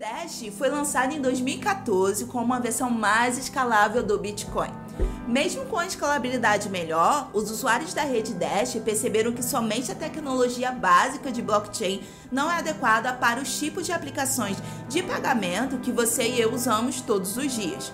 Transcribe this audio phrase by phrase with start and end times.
[0.00, 4.70] Dash foi lançado em 2014 como uma versão mais escalável do Bitcoin.
[5.28, 10.72] Mesmo com a escalabilidade melhor, os usuários da rede Dash perceberam que somente a tecnologia
[10.72, 12.02] básica de blockchain
[12.32, 14.56] não é adequada para os tipos de aplicações
[14.88, 17.92] de pagamento que você e eu usamos todos os dias.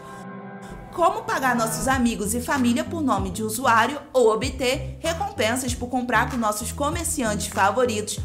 [0.95, 6.31] Como pagar nossos amigos e família por nome de usuário ou obter recompensas por comprar
[6.31, 8.21] com nossos comerciantes favoritos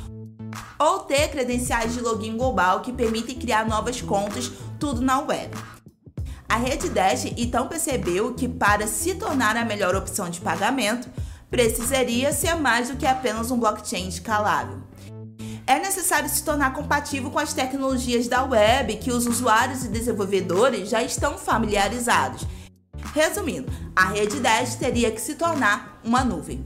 [0.80, 5.56] ou ter credenciais de login global que permitem criar novas contas, tudo na web.
[6.48, 11.10] A rede Dash então percebeu que para se tornar a melhor opção de pagamento,
[11.50, 14.80] precisaria ser mais do que apenas um blockchain escalável.
[15.66, 20.90] É necessário se tornar compatível com as tecnologias da web que os usuários e desenvolvedores
[20.90, 22.46] já estão familiarizados.
[23.14, 26.66] Resumindo, a rede Dash teria que se tornar uma nuvem.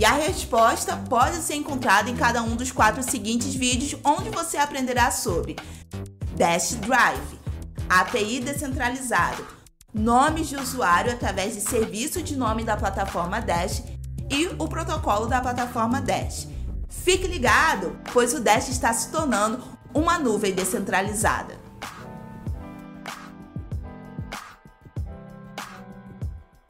[0.00, 4.56] E a resposta pode ser encontrada em cada um dos quatro seguintes vídeos, onde você
[4.56, 5.56] aprenderá sobre
[6.38, 7.38] Dash Drive,
[7.86, 9.46] API descentralizado,
[9.92, 13.82] nomes de usuário através de serviço de nome da plataforma Dash
[14.30, 16.48] e o protocolo da plataforma Dash.
[16.88, 19.62] Fique ligado, pois o Dash está se tornando
[19.92, 21.59] uma nuvem descentralizada.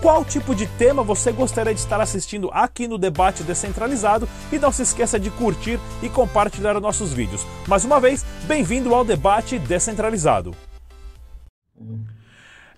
[0.00, 4.72] qual tipo de tema você gostaria de estar assistindo aqui no Debate Descentralizado e não
[4.72, 7.46] se esqueça de curtir e compartilhar nossos vídeos.
[7.66, 10.54] Mais uma vez, bem-vindo ao Debate Descentralizado.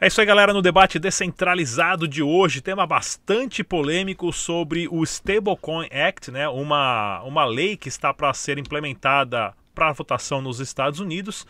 [0.00, 5.88] É isso aí, galera, no debate descentralizado de hoje, tema bastante polêmico sobre o Stablecoin
[5.90, 6.48] Act, né?
[6.48, 11.44] Uma, uma lei que está para ser implementada para votação nos Estados Unidos,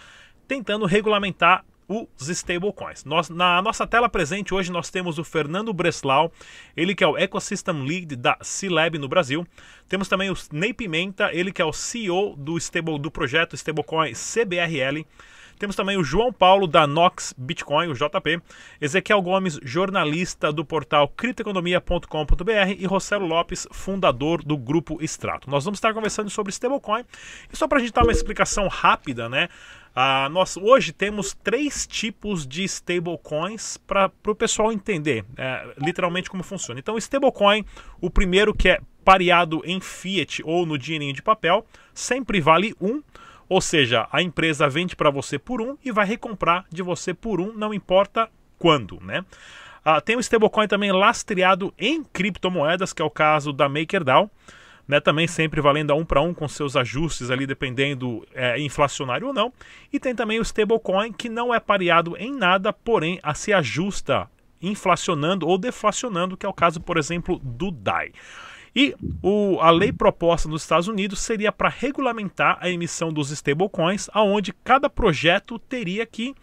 [0.46, 3.04] tentando regulamentar os stablecoins.
[3.04, 6.30] Nós, na nossa tela presente hoje nós temos o Fernando Breslau,
[6.76, 9.46] ele que é o Ecosystem Lead da C-Lab no Brasil.
[9.88, 14.12] Temos também o Ney Pimenta, ele que é o CEO do, stable, do projeto stablecoin
[14.12, 15.06] CBRL.
[15.58, 18.40] Temos também o João Paulo da Nox Bitcoin, o JP,
[18.80, 25.50] Ezequiel Gomes, jornalista do portal criptoeconomia.com.br e Rossello Lopes, fundador do grupo Extrato.
[25.50, 27.04] Nós vamos estar conversando sobre stablecoin
[27.52, 29.48] e só para a gente dar uma explicação rápida, né?
[30.00, 36.44] Ah, nós hoje temos três tipos de stablecoins para o pessoal entender é, literalmente como
[36.44, 36.78] funciona.
[36.78, 37.64] Então, stablecoin,
[38.00, 43.02] o primeiro que é pareado em fiat ou no dinheirinho de papel, sempre vale um.
[43.48, 47.40] Ou seja, a empresa vende para você por um e vai recomprar de você por
[47.40, 49.24] um, não importa quando, né?
[49.84, 54.30] Ah, tem o stablecoin também lastreado em criptomoedas, que é o caso da MakerDAO
[54.88, 59.26] né, também sempre valendo a um para um com seus ajustes ali dependendo é, inflacionário
[59.26, 59.52] ou não.
[59.92, 64.28] E tem também o stablecoin que não é pareado em nada, porém a se ajusta
[64.60, 68.12] inflacionando ou deflacionando, que é o caso, por exemplo, do DAI.
[68.74, 74.08] E o, a lei proposta nos Estados Unidos seria para regulamentar a emissão dos stablecoins,
[74.12, 76.34] aonde cada projeto teria que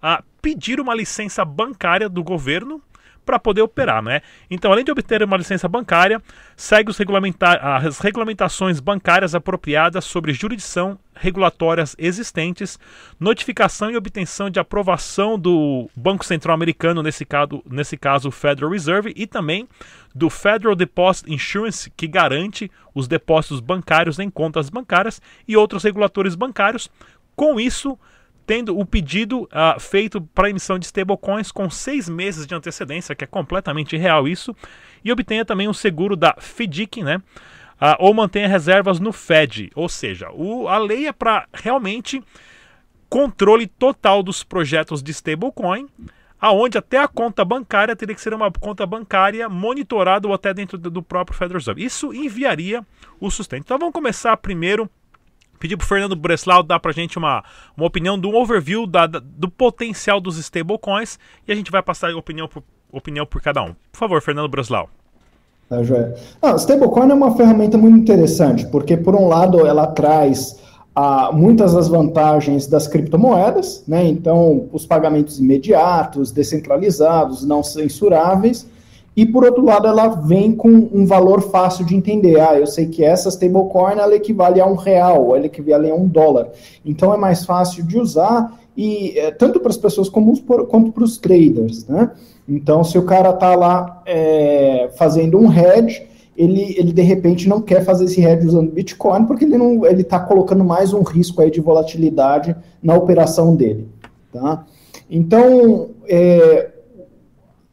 [0.00, 2.82] a, pedir uma licença bancária do governo
[3.28, 4.22] para poder operar, né?
[4.50, 6.22] Então, além de obter uma licença bancária,
[6.56, 12.78] segue regulamenta as regulamentações bancárias apropriadas sobre jurisdição regulatórias existentes,
[13.20, 18.70] notificação e obtenção de aprovação do Banco Central Americano, nesse caso, nesse caso o Federal
[18.70, 19.68] Reserve, e também
[20.14, 26.34] do Federal Deposit Insurance, que garante os depósitos bancários em contas bancárias, e outros reguladores
[26.34, 26.88] bancários.
[27.36, 27.98] Com isso,
[28.48, 33.22] tendo o pedido uh, feito para emissão de stablecoins com seis meses de antecedência, que
[33.22, 34.56] é completamente irreal isso,
[35.04, 37.18] e obtenha também um seguro da FDIC, né?
[37.78, 42.24] Uh, ou mantenha reservas no Fed, ou seja, o, a lei é para realmente
[43.10, 45.86] controle total dos projetos de stablecoin,
[46.40, 50.78] aonde até a conta bancária teria que ser uma conta bancária monitorada ou até dentro
[50.78, 51.84] do próprio Federal Reserve.
[51.84, 52.82] Isso enviaria
[53.20, 53.64] o sustento.
[53.64, 54.90] Então vamos começar primeiro
[55.58, 57.44] pedir para o Fernando Breslau dar para a gente uma,
[57.76, 62.14] uma opinião do overview da, da, do potencial dos stablecoins e a gente vai passar
[62.14, 62.62] opinião por,
[62.92, 63.74] opinião por cada um.
[63.92, 64.88] Por favor, Fernando Breslau.
[65.68, 66.14] Tá, Joé.
[66.40, 70.58] Ah, stablecoin é uma ferramenta muito interessante, porque por um lado ela traz
[70.94, 74.06] ah, muitas das vantagens das criptomoedas, né?
[74.06, 78.66] Então, os pagamentos imediatos, descentralizados, não censuráveis,
[79.18, 82.38] e por outro lado, ela vem com um valor fácil de entender.
[82.38, 86.06] Ah, eu sei que essa stablecoin ela equivale a um real, ela equivale a um
[86.06, 86.52] dólar.
[86.86, 91.02] Então é mais fácil de usar e é, tanto para as pessoas comuns quanto para
[91.02, 92.12] os traders, né?
[92.48, 96.06] Então, se o cara está lá é, fazendo um hedge,
[96.36, 100.02] ele, ele de repente não quer fazer esse hedge usando Bitcoin porque ele não ele
[100.02, 103.88] está colocando mais um risco aí de volatilidade na operação dele,
[104.32, 104.64] tá?
[105.10, 106.77] Então, é,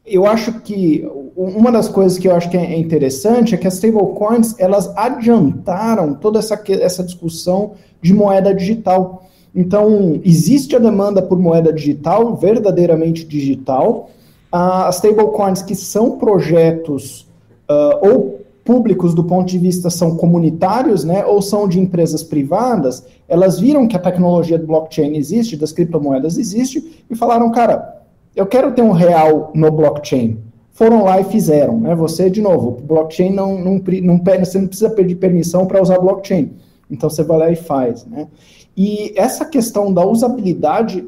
[0.06, 3.76] eu acho que uma das coisas que eu acho que é interessante é que as
[3.76, 9.26] stablecoins elas adiantaram toda essa, essa discussão de moeda digital.
[9.54, 14.10] Então, existe a demanda por moeda digital, verdadeiramente digital.
[14.52, 17.28] As stablecoins que são projetos
[17.70, 23.06] uh, ou públicos do ponto de vista são comunitários, né, ou são de empresas privadas,
[23.28, 27.95] elas viram que a tecnologia do blockchain existe, das criptomoedas existe, e falaram, cara,
[28.36, 30.40] eu quero ter um real no blockchain.
[30.72, 31.80] Foram lá e fizeram.
[31.80, 31.96] Né?
[31.96, 36.52] Você, de novo, blockchain não, não, não, você não precisa pedir permissão para usar blockchain.
[36.92, 38.06] Então você vai lá e faz.
[38.06, 38.28] Né?
[38.76, 41.08] E essa questão da usabilidade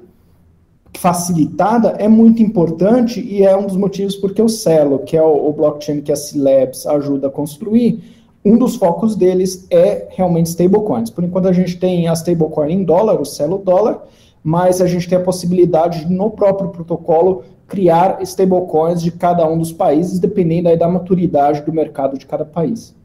[0.98, 5.50] facilitada é muito importante e é um dos motivos porque o Celo, que é o,
[5.50, 8.02] o blockchain que a C-Labs ajuda a construir,
[8.44, 11.10] um dos focos deles é realmente stablecoins.
[11.10, 14.02] Por enquanto a gente tem a stablecoin em dólar, o Celo dólar,
[14.48, 19.58] mas a gente tem a possibilidade de, no próprio protocolo, criar stablecoins de cada um
[19.58, 22.96] dos países, dependendo aí da maturidade do mercado de cada país.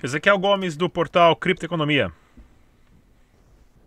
[0.00, 2.12] Ezequiel Gomes, do portal Criptoeconomia.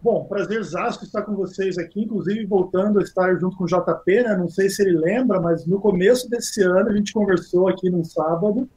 [0.01, 4.36] Bom, prazerzaço estar com vocês aqui, inclusive voltando a estar junto com o JP, né?
[4.36, 8.03] Não sei se ele lembra, mas no começo desse ano a gente conversou aqui num
[8.03, 8.68] sábado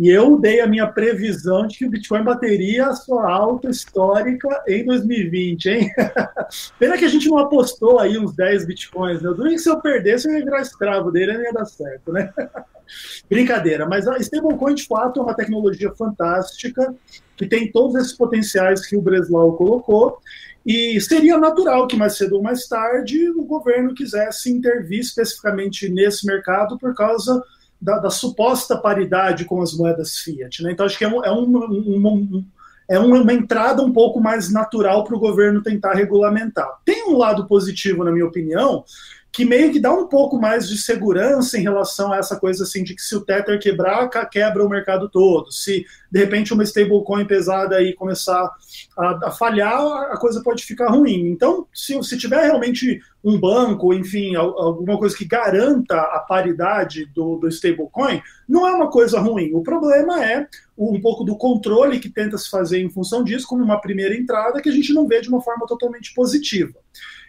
[0.00, 4.48] e eu dei a minha previsão de que o Bitcoin bateria a sua alta histórica
[4.66, 5.90] em 2020, hein?
[6.80, 9.30] Pena que a gente não apostou aí uns 10 Bitcoins, né?
[9.36, 12.32] Que se eu perdesse eu ia virar escravo dele, não ia dar certo, né?
[13.28, 16.94] Brincadeira, mas a stablecoin de fato é uma tecnologia fantástica
[17.36, 20.18] que tem todos esses potenciais que o Breslau colocou
[20.64, 26.24] e seria natural que mais cedo ou mais tarde o governo quisesse intervir especificamente nesse
[26.24, 27.42] mercado por causa
[27.80, 30.62] da, da, suposta paridade com as moedas fiat.
[30.62, 30.72] Né?
[30.72, 32.44] Então, acho que é, um, é, um, um,
[32.88, 36.68] é uma entrada um pouco mais natural para o governo tentar regulamentar.
[36.84, 38.84] Tem um lado positivo, na minha opinião,
[39.32, 42.82] que meio que dá um pouco mais de segurança em relação a essa coisa assim
[42.82, 45.52] de que se o Tether quebrar, quebra o mercado todo.
[45.52, 48.50] Se de repente uma stablecoin pesada aí começar
[48.98, 49.80] a, a, falhar,
[50.10, 51.30] a coisa pode ficar ruim.
[51.30, 57.36] Então, se, se tiver realmente um banco, enfim, alguma coisa que garanta a paridade do,
[57.36, 59.52] do stablecoin, não é uma coisa ruim.
[59.54, 63.62] O problema é um pouco do controle que tenta se fazer em função disso, como
[63.62, 66.74] uma primeira entrada que a gente não vê de uma forma totalmente positiva.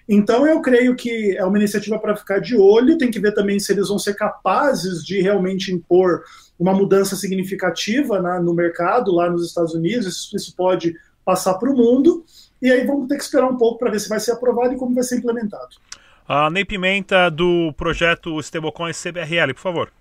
[0.07, 3.59] Então, eu creio que é uma iniciativa para ficar de olho, tem que ver também
[3.59, 6.23] se eles vão ser capazes de realmente impor
[6.59, 11.71] uma mudança significativa né, no mercado lá nos Estados Unidos, isso, isso pode passar para
[11.71, 12.23] o mundo,
[12.61, 14.77] e aí vamos ter que esperar um pouco para ver se vai ser aprovado e
[14.77, 15.75] como vai ser implementado.
[16.27, 19.91] A Ney Pimenta, do projeto Stablecoin CBRL, por favor.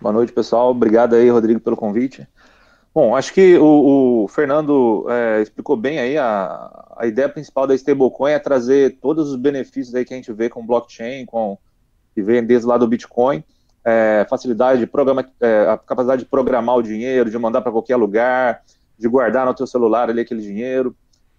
[0.00, 0.70] Boa noite, pessoal.
[0.70, 2.26] Obrigado aí, Rodrigo, pelo convite.
[2.92, 7.74] Bom, acho que o, o Fernando é, explicou bem aí a, a ideia principal da
[7.74, 11.56] stablecoin é trazer todos os benefícios aí que a gente vê com blockchain, com
[12.12, 13.44] que vem desde lá do Bitcoin,
[13.84, 17.94] é, facilidade de programa, é, a capacidade de programar o dinheiro, de mandar para qualquer
[17.94, 18.62] lugar,
[18.98, 20.94] de guardar no teu celular ali aquele dinheiro.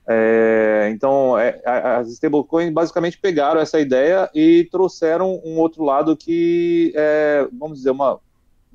[0.08, 6.93] É, então, é, as stablecoins basicamente pegaram essa ideia e trouxeram um outro lado que
[6.96, 8.20] é, vamos dizer, uma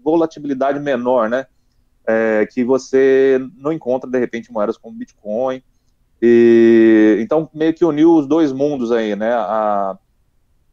[0.05, 1.47] volatilidade menor, né?
[2.07, 5.63] É, que você não encontra, de repente, moedas como Bitcoin.
[6.23, 9.33] E, então, meio que uniu os dois mundos aí, né?
[9.33, 9.99] A,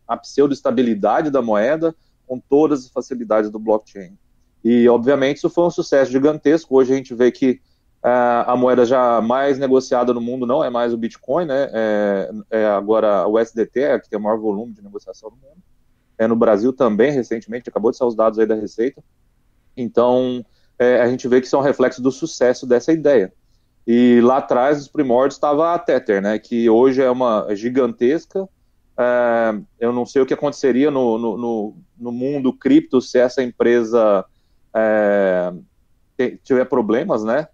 [0.07, 1.95] a pseudo-estabilidade da moeda
[2.27, 4.17] com todas as facilidades do blockchain.
[4.63, 6.75] E, obviamente, isso foi um sucesso gigantesco.
[6.75, 7.59] Hoje a gente vê que
[8.03, 11.69] Uh, a moeda já mais negociada no mundo não é mais o Bitcoin, né?
[11.71, 15.63] É, é agora o SDT, é que tem o maior volume de negociação no mundo.
[16.17, 19.01] É no Brasil também, recentemente, acabou de sair os dados aí da Receita.
[19.77, 20.45] Então,
[20.83, 23.31] é, a gente vê que são é reflexo do sucesso dessa ideia.
[23.85, 26.39] E lá atrás, os primórdios, estava a Tether, né?
[26.39, 28.47] Que hoje é uma gigantesca.
[28.97, 33.41] É, eu não sei o que aconteceria no, no, no, no mundo cripto se essa
[33.41, 34.25] empresa
[34.73, 35.53] é,
[36.43, 37.47] tiver problemas, né?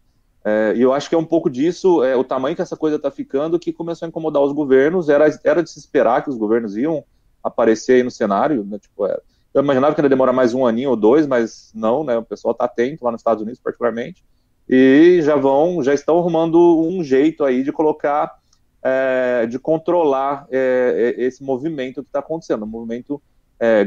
[0.43, 2.95] É, e eu acho que é um pouco disso, é, o tamanho que essa coisa
[2.95, 5.09] está ficando, que começou a incomodar os governos.
[5.09, 7.03] Era, era de se esperar que os governos iam
[7.43, 8.63] aparecer aí no cenário.
[8.63, 9.19] Né, tipo, é,
[9.53, 12.17] eu imaginava que ia demorar mais um aninho ou dois, mas não, né?
[12.17, 14.23] O pessoal está atento lá nos Estados Unidos, particularmente,
[14.67, 18.37] e já vão, já estão arrumando um jeito aí de colocar,
[18.83, 23.21] é, de controlar é, é, esse movimento que está acontecendo, um movimento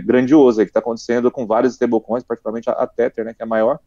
[0.04, 3.32] grandioso aí, que está acontecendo com vários stablecoins, particularmente a, a Tether, né?
[3.32, 3.78] Que é a maior.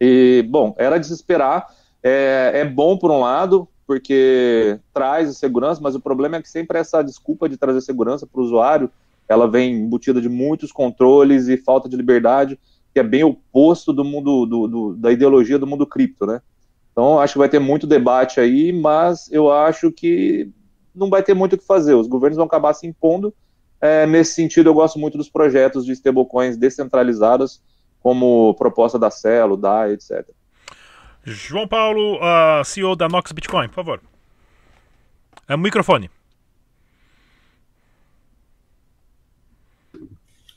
[0.00, 1.66] E, bom, era de se esperar
[2.02, 6.78] é, é bom por um lado, porque traz segurança, mas o problema é que sempre
[6.78, 8.90] essa desculpa de trazer segurança para o usuário,
[9.28, 12.58] ela vem embutida de muitos controles e falta de liberdade,
[12.92, 16.40] que é bem oposto do mundo do, do, da ideologia do mundo cripto, né?
[16.92, 20.50] Então acho que vai ter muito debate aí, mas eu acho que
[20.94, 21.94] não vai ter muito o que fazer.
[21.94, 23.34] Os governos vão acabar se impondo.
[23.80, 27.62] É, nesse sentido, eu gosto muito dos projetos de stablecoins descentralizadas,
[28.00, 30.28] como proposta da Celo, da etc.
[31.24, 34.00] João Paulo, uh, CEO da Nox Bitcoin, por favor.
[35.48, 36.10] É microfone.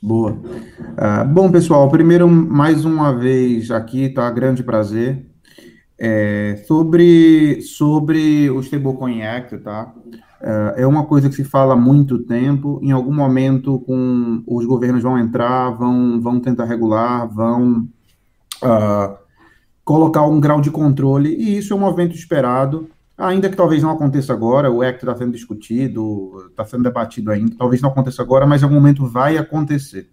[0.02, 0.32] Boa.
[0.32, 4.30] Uh, bom, pessoal, primeiro, mais uma vez aqui, tá?
[4.30, 5.26] Grande prazer.
[5.98, 9.94] É, sobre, sobre o Stablecoin Act, tá?
[10.42, 12.78] Uh, é uma coisa que se fala há muito tempo.
[12.82, 17.88] Em algum momento, com os governos vão entrar, vão, vão tentar regular, vão
[18.62, 19.16] uh,
[19.82, 23.90] colocar um grau de controle, e isso é um movimento esperado, ainda que talvez não
[23.90, 28.46] aconteça agora, o Act está sendo discutido, está sendo debatido ainda, talvez não aconteça agora,
[28.46, 30.10] mas em algum momento vai acontecer.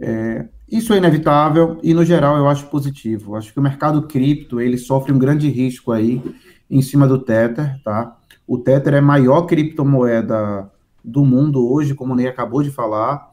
[0.00, 3.34] É, isso é inevitável e, no geral, eu acho positivo.
[3.34, 6.22] Acho que o mercado cripto, ele sofre um grande risco aí
[6.70, 8.16] em cima do Tether, tá?
[8.46, 10.70] O Tether é a maior criptomoeda
[11.04, 13.27] do mundo hoje, como o Ney acabou de falar,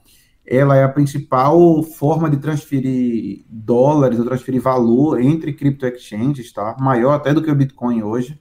[0.48, 6.76] ela é a principal forma de transferir dólares ou transferir valor entre cripto exchanges, tá?
[6.80, 8.40] Maior até do que o Bitcoin hoje.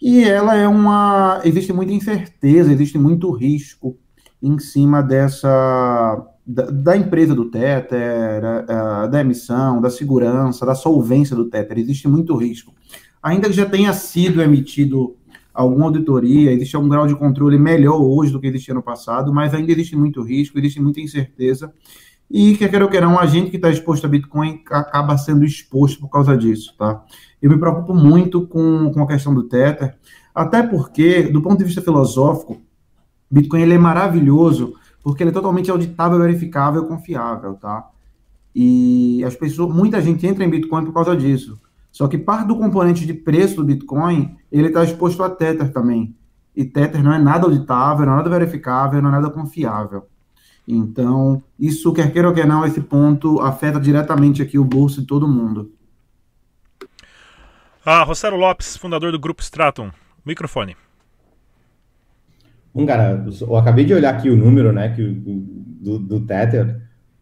[0.00, 1.40] E ela é uma.
[1.44, 3.98] Existe muita incerteza, existe muito risco
[4.42, 6.26] em cima dessa.
[6.46, 11.78] Da, da empresa do Tether, da, da emissão, da segurança, da solvência do Tether.
[11.78, 12.74] Existe muito risco.
[13.22, 15.16] Ainda que já tenha sido emitido
[15.52, 19.52] alguma auditoria, existe algum grau de controle melhor hoje do que existia no passado, mas
[19.54, 21.72] ainda existe muito risco, existe muita incerteza.
[22.30, 26.00] E, quer queira ou queira, um agente que está exposto a Bitcoin acaba sendo exposto
[26.00, 27.04] por causa disso, tá?
[27.42, 29.96] Eu me preocupo muito com, com a questão do Tether,
[30.32, 32.60] até porque, do ponto de vista filosófico,
[33.28, 37.88] Bitcoin ele é maravilhoso porque ele é totalmente auditável, verificável, confiável, tá?
[38.54, 41.58] E as pessoas, muita gente entra em Bitcoin por causa disso.
[41.90, 46.14] Só que parte do componente de preço do Bitcoin, ele está exposto a Tether também.
[46.54, 50.06] E Tether não é nada auditável, não é nada verificável, não é nada confiável.
[50.66, 55.06] Então, isso, quer queira ou quer não, esse ponto afeta diretamente aqui o bolso de
[55.06, 55.72] todo mundo.
[57.84, 59.90] Ah, Rosero Lopes, fundador do Grupo Stratum.
[60.24, 60.76] Microfone.
[62.72, 66.80] Bom, cara, eu acabei de olhar aqui o número, né, que, do, do Tether.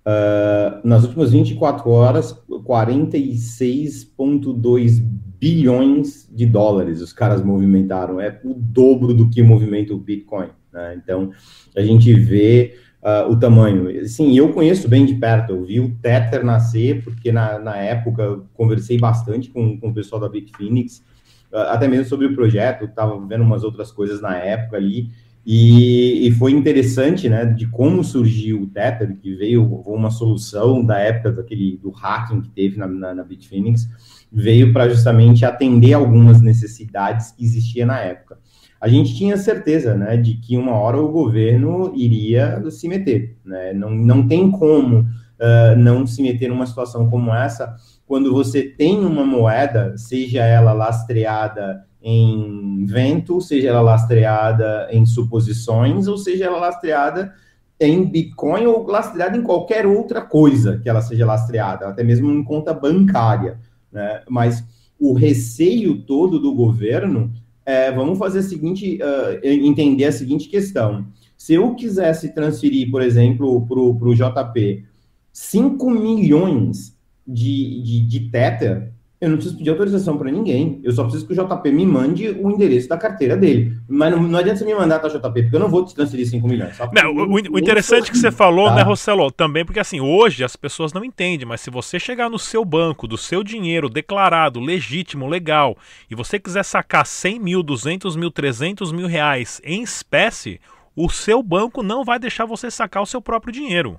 [0.09, 5.03] Uh, nas últimas 24 horas, 46,2
[5.39, 8.19] bilhões de dólares os caras movimentaram.
[8.19, 10.49] É o dobro do que movimenta o Bitcoin.
[10.73, 10.99] Né?
[11.03, 11.31] Então,
[11.77, 14.09] a gente vê uh, o tamanho.
[14.09, 15.53] Sim, eu conheço bem de perto.
[15.53, 20.23] Eu vi o Tether nascer, porque na, na época conversei bastante com, com o pessoal
[20.23, 21.05] da Bitfinex,
[21.53, 22.87] uh, até mesmo sobre o projeto.
[22.87, 25.11] Estava vendo umas outras coisas na época ali.
[25.51, 30.99] E, e, foi interessante, né, de como surgiu o Tether, que veio uma solução da
[30.99, 33.89] época daquele do hacking que teve na, na, na Bitfinex,
[34.31, 38.37] veio para justamente atender algumas necessidades que existia na época.
[38.79, 43.73] A gente tinha certeza, né, de que uma hora o governo iria se meter, né,
[43.73, 47.75] não, não tem como uh, não se meter numa situação como essa,
[48.07, 56.07] quando você tem uma moeda, seja ela lastreada em vento, seja ela lastreada em suposições,
[56.07, 57.35] ou seja ela lastreada
[57.81, 62.43] em Bitcoin ou lastreada em qualquer outra coisa que ela seja lastreada, até mesmo em
[62.43, 63.59] conta bancária.
[63.93, 64.23] Né?
[64.29, 64.65] Mas
[64.99, 67.33] o receio todo do governo
[67.65, 71.07] é, vamos fazer a seguinte, uh, entender a seguinte questão.
[71.37, 74.85] Se eu quisesse transferir, por exemplo, para o JP
[75.33, 80.81] 5 milhões de, de, de Tether, Eu não preciso pedir autorização para ninguém.
[80.85, 83.77] Eu só preciso que o JP me mande o endereço da carteira dele.
[83.89, 85.43] Mas não, não adianta você me mandar, tá, JP?
[85.43, 86.79] Porque eu não vou te transferir 5 milhões.
[86.93, 88.77] Não, o, o, interessante que você falou, tá?
[88.77, 92.39] né, Rossello, também porque assim, hoje as pessoas não entendem, mas se você chegar no
[92.39, 95.77] seu banco, do seu dinheiro declarado, legítimo, legal,
[96.09, 100.61] e você quiser sacar 100 mil, 200 mil, 300 mil reais em espécie,
[100.95, 103.99] o seu banco não vai deixar você sacar o seu próprio dinheiro.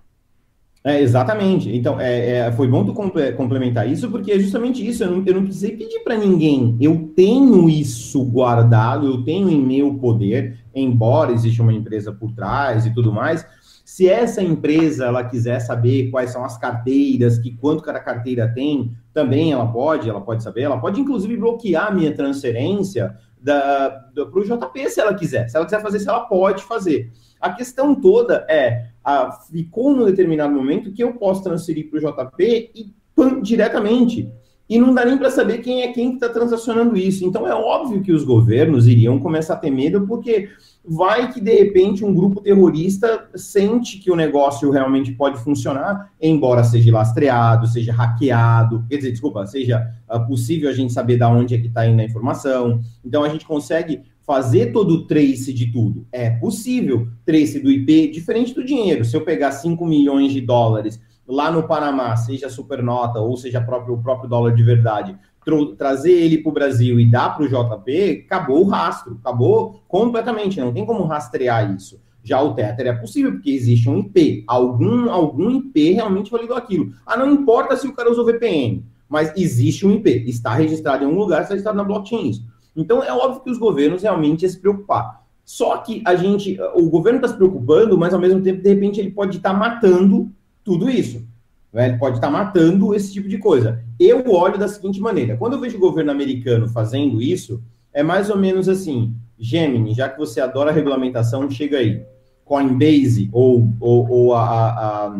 [0.83, 1.75] É, exatamente.
[1.75, 5.03] Então, é, é, foi bom tu complementar isso, porque é justamente isso.
[5.03, 6.77] Eu não, eu não precisei pedir para ninguém.
[6.79, 12.85] Eu tenho isso guardado, eu tenho em meu poder, embora exista uma empresa por trás
[12.85, 13.45] e tudo mais.
[13.83, 18.93] Se essa empresa ela quiser saber quais são as carteiras, que quanto cada carteira tem,
[19.13, 24.43] também ela pode, ela pode saber, ela pode inclusive bloquear a minha transferência para o
[24.43, 25.49] JP se ela quiser.
[25.49, 27.11] Se ela quiser fazer, se ela pode fazer.
[27.41, 28.88] A questão toda é,
[29.51, 32.93] ficou num determinado momento que eu posso transferir para o JP e
[33.41, 34.31] diretamente.
[34.69, 37.25] E não dá nem para saber quem é quem que está transacionando isso.
[37.25, 40.47] Então é óbvio que os governos iriam começar a ter medo, porque
[40.85, 46.63] vai que de repente um grupo terrorista sente que o negócio realmente pode funcionar, embora
[46.63, 51.55] seja lastreado, seja hackeado, quer dizer, desculpa, seja uh, possível a gente saber da onde
[51.55, 52.79] é que está indo a informação.
[53.03, 56.05] Então a gente consegue fazer todo o trace de tudo.
[56.11, 59.03] É possível, trace do IP, diferente do dinheiro.
[59.03, 63.95] Se eu pegar 5 milhões de dólares lá no Panamá, seja supernota ou seja próprio,
[63.95, 65.17] o próprio dólar de verdade,
[65.79, 70.59] trazer ele para o Brasil e dar para o JP, acabou o rastro, acabou completamente,
[70.59, 71.99] não tem como rastrear isso.
[72.23, 74.43] Já o Tether é possível, porque existe um IP.
[74.45, 76.93] Algum, algum IP realmente validou aquilo.
[77.03, 80.25] Ah, não importa se o cara usou VPN, mas existe um IP.
[80.27, 82.47] Está registrado em um lugar, está registrado na blockchain.
[82.75, 85.23] Então, é óbvio que os governos realmente iam se preocupar.
[85.43, 88.99] Só que a gente, o governo está se preocupando, mas ao mesmo tempo, de repente,
[88.99, 90.31] ele pode estar tá matando
[90.63, 91.27] tudo isso.
[91.73, 91.89] Né?
[91.89, 93.83] Ele pode estar tá matando esse tipo de coisa.
[93.99, 97.61] Eu olho da seguinte maneira: quando eu vejo o governo americano fazendo isso,
[97.93, 102.03] é mais ou menos assim: Gemini, já que você adora regulamentação, chega aí.
[102.45, 105.15] Coinbase ou, ou, ou a, a, a,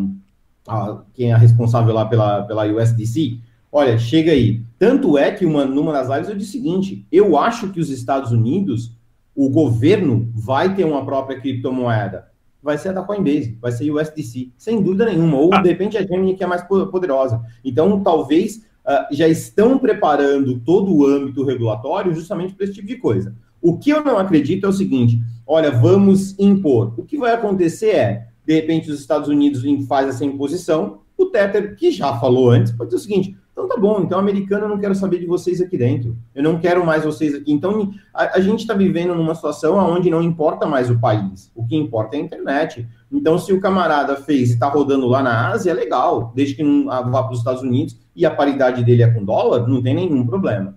[0.67, 3.39] a, quem é responsável lá pela, pela USDC,
[3.71, 4.61] olha, chega aí.
[4.77, 7.89] Tanto é que uma, numa das lives eu disse o seguinte: eu acho que os
[7.89, 8.91] Estados Unidos,
[9.35, 12.29] o governo vai ter uma própria criptomoeda.
[12.61, 15.37] Vai ser a da Coinbase, vai ser USDC, sem dúvida nenhuma.
[15.37, 15.61] Ou ah.
[15.61, 17.41] de repente a Gemini que é mais poderosa.
[17.63, 22.97] Então, talvez uh, já estão preparando todo o âmbito regulatório justamente para esse tipo de
[22.97, 23.33] coisa.
[23.61, 26.93] O que eu não acredito é o seguinte: olha, vamos impor.
[26.97, 31.75] O que vai acontecer é, de repente, os Estados Unidos faz essa imposição, o Tether,
[31.75, 34.79] que já falou antes, pode dizer o seguinte: então tá bom, então americano eu não
[34.79, 36.15] quero saber de vocês aqui dentro.
[36.33, 37.51] Eu não quero mais vocês aqui.
[37.51, 41.51] Então a, a gente está vivendo numa situação onde não importa mais o país.
[41.53, 42.87] O que importa é a internet.
[43.11, 46.63] Então, se o camarada fez e está rodando lá na Ásia, é legal, desde que
[46.63, 49.95] não vá para os Estados Unidos e a paridade dele é com dólar, não tem
[49.95, 50.75] nenhum problema.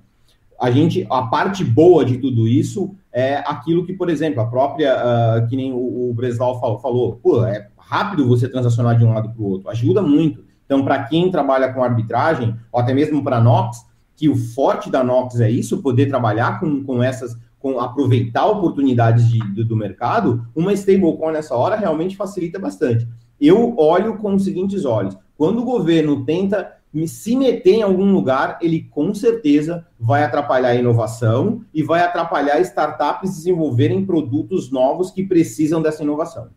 [0.58, 4.96] A gente, a parte boa de tudo isso é aquilo que, por exemplo, a própria,
[4.96, 9.12] uh, que nem o, o Breslau falou, falou, pô, é rápido você transacionar de um
[9.12, 10.51] lado para o outro, ajuda muito.
[10.64, 13.84] Então, para quem trabalha com arbitragem, ou até mesmo para Nox,
[14.16, 19.28] que o forte da Nox é isso, poder trabalhar com, com essas, com aproveitar oportunidades
[19.28, 23.08] de, do, do mercado, uma stablecoin nessa hora realmente facilita bastante.
[23.40, 25.16] Eu olho com os seguintes olhos.
[25.36, 30.74] Quando o governo tenta se meter em algum lugar, ele com certeza vai atrapalhar a
[30.74, 36.48] inovação e vai atrapalhar startups desenvolverem produtos novos que precisam dessa inovação.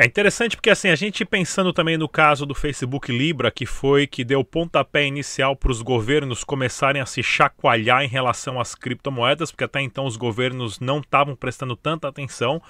[0.00, 4.06] É interessante porque assim, a gente pensando também no caso do Facebook Libra, que foi
[4.06, 9.50] que deu pontapé inicial para os governos começarem a se chacoalhar em relação às criptomoedas,
[9.50, 12.62] porque até então os governos não estavam prestando tanta atenção,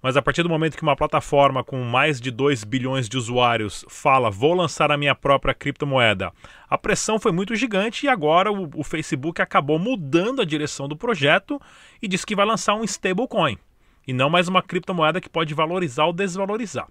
[0.00, 3.84] mas a partir do momento que uma plataforma com mais de 2 bilhões de usuários
[3.88, 6.32] fala, vou lançar a minha própria criptomoeda,
[6.70, 10.96] a pressão foi muito gigante e agora o, o Facebook acabou mudando a direção do
[10.96, 11.60] projeto
[12.00, 13.58] e disse que vai lançar um stablecoin
[14.06, 16.86] e não mais uma criptomoeda que pode valorizar ou desvalorizar.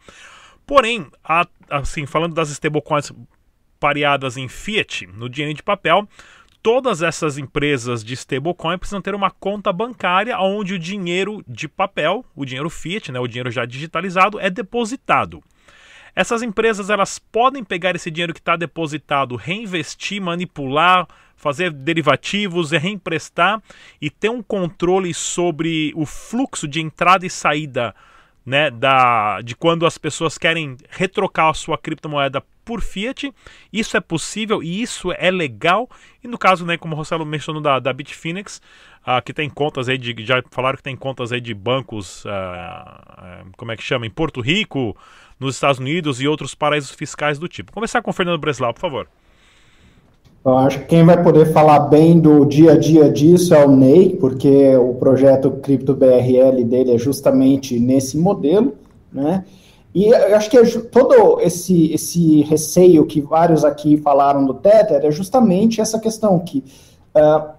[0.66, 3.12] Porém, a, assim, falando das stablecoins
[3.80, 6.08] pareadas em fiat, no dinheiro de papel,
[6.62, 12.26] todas essas empresas de stablecoin precisam ter uma conta bancária onde o dinheiro de papel,
[12.36, 15.44] o dinheiro fiat, né, o dinheiro já digitalizado, é depositado.
[16.16, 23.62] Essas empresas elas podem pegar esse dinheiro que está depositado, reinvestir, manipular, fazer derivativos, reemprestar
[24.02, 27.94] e ter um controle sobre o fluxo de entrada e saída
[28.46, 33.34] né, da, de quando as pessoas querem retrocar a sua criptomoeda por fiat.
[33.74, 35.90] Isso é possível e isso é legal.
[36.24, 38.62] E no caso, né, como o Rossello mencionou da, da Bitfinex,
[39.02, 40.16] uh, que tem contas aí de.
[40.26, 44.06] Já falaram que tem contas aí de bancos, uh, como é que chama?
[44.06, 44.96] Em Porto Rico,
[45.40, 47.72] nos Estados Unidos e outros paraísos fiscais do tipo.
[47.72, 49.08] Começar com o Fernando Breslau, por favor.
[50.46, 53.72] Eu acho que quem vai poder falar bem do dia a dia disso é o
[53.72, 58.76] Ney, porque o projeto Cripto BRL dele é justamente nesse modelo,
[59.12, 59.44] né?
[59.94, 65.06] E eu acho que é todo esse, esse receio que vários aqui falaram do Tether
[65.06, 66.64] é justamente essa questão que
[67.16, 67.50] uh,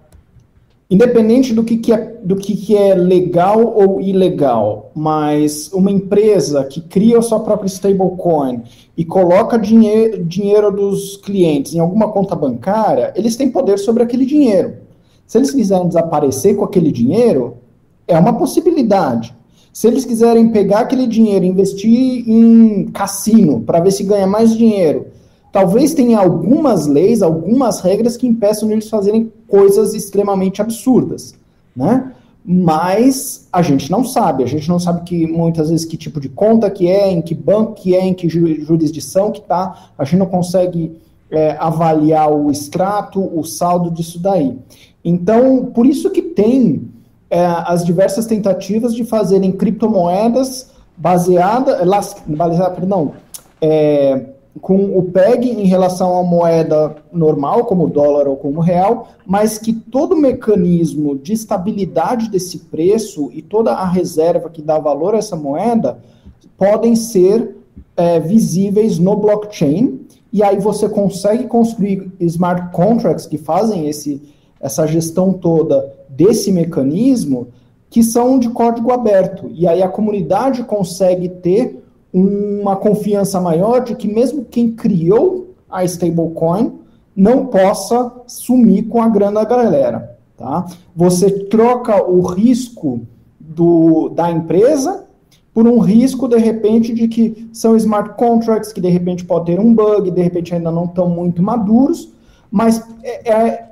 [0.89, 6.63] independente do que, que é, do que, que é legal ou ilegal, mas uma empresa
[6.63, 8.61] que cria a sua própria stablecoin
[8.95, 14.25] e coloca dinheiro, dinheiro dos clientes em alguma conta bancária, eles têm poder sobre aquele
[14.25, 14.77] dinheiro.
[15.25, 17.57] Se eles quiserem desaparecer com aquele dinheiro,
[18.07, 19.35] é uma possibilidade.
[19.73, 24.55] Se eles quiserem pegar aquele dinheiro e investir em cassino para ver se ganha mais
[24.55, 25.07] dinheiro
[25.57, 31.33] Talvez tenha algumas leis, algumas regras que impeçam eles fazerem coisas extremamente absurdas,
[31.75, 32.13] né?
[32.45, 36.29] Mas a gente não sabe, a gente não sabe que muitas vezes que tipo de
[36.29, 40.19] conta que é, em que banco que é, em que jurisdição que está, a gente
[40.19, 40.95] não consegue
[41.31, 44.55] é, avaliar o extrato, o saldo disso daí.
[45.03, 46.87] Então, por isso que tem
[47.31, 51.79] é, as diversas tentativas de fazerem criptomoedas baseadas,
[52.27, 53.13] baseada, perdão,
[53.59, 58.63] é, com o PEG em relação à moeda normal, como o dólar ou como o
[58.63, 64.61] real, mas que todo o mecanismo de estabilidade desse preço e toda a reserva que
[64.61, 65.99] dá valor a essa moeda
[66.57, 67.55] podem ser
[67.95, 74.21] é, visíveis no blockchain, e aí você consegue construir smart contracts que fazem esse,
[74.59, 77.47] essa gestão toda desse mecanismo,
[77.89, 83.95] que são de código aberto, e aí a comunidade consegue ter uma confiança maior de
[83.95, 86.73] que mesmo quem criou a stablecoin
[87.15, 90.17] não possa sumir com a grana da galera.
[90.37, 90.65] Tá?
[90.95, 93.01] Você troca o risco
[93.39, 95.05] do, da empresa
[95.53, 99.59] por um risco, de repente, de que são smart contracts, que de repente pode ter
[99.59, 102.13] um bug, de repente ainda não estão muito maduros,
[102.51, 103.65] mas é, é,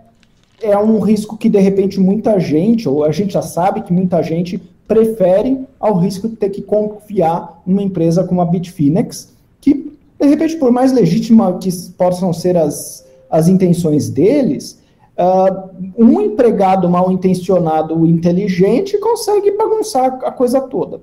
[0.61, 4.23] é um risco que, de repente, muita gente, ou a gente já sabe que muita
[4.23, 10.27] gente prefere ao risco de ter que confiar numa empresa como a Bitfinex, que, de
[10.27, 14.79] repente, por mais legítima que possam ser as, as intenções deles,
[15.17, 21.01] uh, um empregado mal intencionado inteligente consegue bagunçar a coisa toda.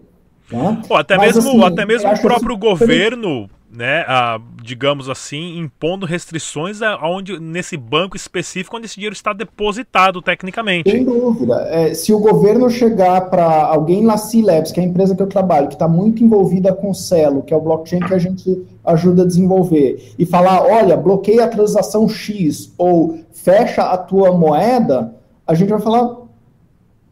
[0.50, 0.82] Né?
[0.86, 6.04] Pô, até, Mas, mesmo, assim, até mesmo o próprio governo né, a, digamos assim, impondo
[6.04, 10.90] restrições aonde nesse banco específico onde esse dinheiro está depositado tecnicamente.
[10.90, 11.54] Sem dúvida.
[11.70, 15.26] É, se o governo chegar para alguém na C-Labs, que é a empresa que eu
[15.26, 18.62] trabalho, que está muito envolvida com o Celo, que é o blockchain que a gente
[18.84, 25.14] ajuda a desenvolver, e falar, olha, bloqueia a transação X ou fecha a tua moeda,
[25.46, 26.16] a gente vai falar,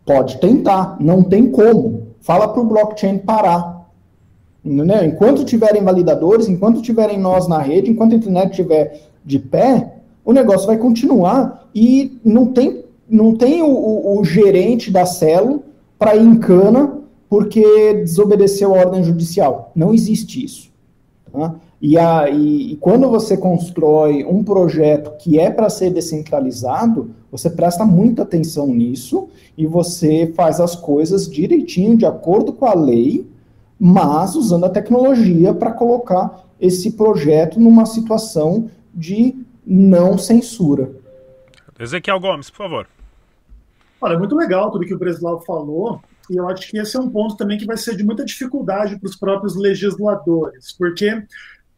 [0.05, 2.09] pode tentar, não tem como.
[2.21, 3.80] Fala para o blockchain parar
[4.65, 5.05] Entendeu?
[5.05, 9.95] Enquanto tiverem validadores, enquanto tiverem nós na rede, enquanto a internet estiver de pé,
[10.25, 15.63] o negócio vai continuar e não tem, não tem o, o, o gerente da Celo
[15.99, 19.71] para ir em cana porque desobedeceu a ordem judicial.
[19.75, 20.71] Não existe isso.
[21.33, 21.55] Tá?
[21.81, 27.49] E, a, e, e, quando você constrói um projeto que é para ser descentralizado, você
[27.49, 33.27] presta muita atenção nisso e você faz as coisas direitinho, de acordo com a lei,
[33.81, 39.35] mas usando a tecnologia para colocar esse projeto numa situação de
[39.67, 40.91] não censura.
[41.79, 42.87] Ezequiel Gomes, por favor.
[43.99, 47.09] Olha, muito legal tudo que o Breslau falou, e eu acho que esse é um
[47.09, 51.23] ponto também que vai ser de muita dificuldade para os próprios legisladores, porque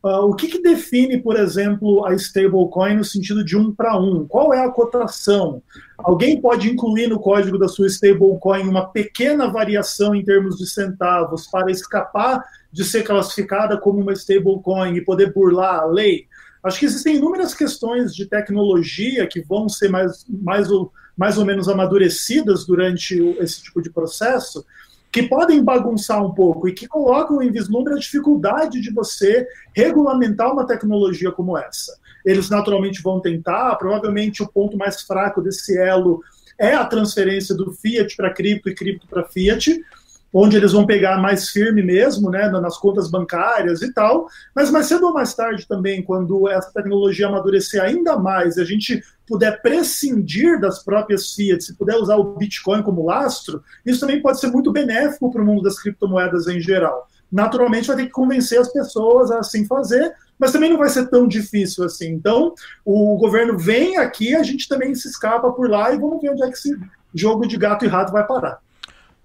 [0.03, 4.27] Uh, o que, que, define, por exemplo, a stablecoin no sentido de um para um?
[4.27, 5.63] Qual é a cotação?
[5.97, 11.47] Alguém pode incluir no código da sua stablecoin uma pequena variação em termos de centavos
[11.47, 16.27] para escapar de ser classificada como uma stablecoin e poder burlar a lei?
[16.65, 21.45] Acho que existem inúmeras questões de tecnologia que vão ser mais, mais, ou, mais ou
[21.45, 24.65] menos amadurecidas durante esse tipo de processo,
[25.13, 29.47] que podem bagunçar um pouco e que colocam em vislumbre a dificuldade de você
[29.77, 31.99] regulamentar uma tecnologia como essa.
[32.25, 36.23] Eles naturalmente vão tentar, provavelmente o ponto mais fraco desse elo
[36.59, 39.85] é a transferência do fiat para cripto e cripto para fiat,
[40.33, 44.87] onde eles vão pegar mais firme mesmo, né, nas contas bancárias e tal, mas mais
[44.87, 50.59] cedo ou mais tarde também, quando essa tecnologia amadurecer ainda mais, a gente puder prescindir
[50.61, 54.73] das próprias fiat, se puder usar o Bitcoin como lastro, isso também pode ser muito
[54.73, 57.09] benéfico para o mundo das criptomoedas em geral.
[57.31, 61.09] Naturalmente vai ter que convencer as pessoas a assim fazer, mas também não vai ser
[61.09, 62.09] tão difícil assim.
[62.09, 66.31] Então, o governo vem aqui, a gente também se escapa por lá e vamos ver
[66.31, 66.79] onde é que esse
[67.15, 68.59] jogo de gato e rato vai parar.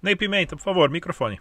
[0.02, 1.40] Ney Pimenta, por favor, microfone.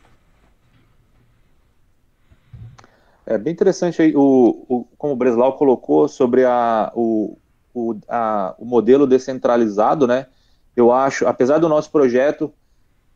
[3.25, 7.37] É bem interessante aí o, o como o Breslau colocou sobre a, o,
[7.73, 10.27] o, a, o modelo descentralizado, né?
[10.75, 12.53] Eu acho, apesar do nosso projeto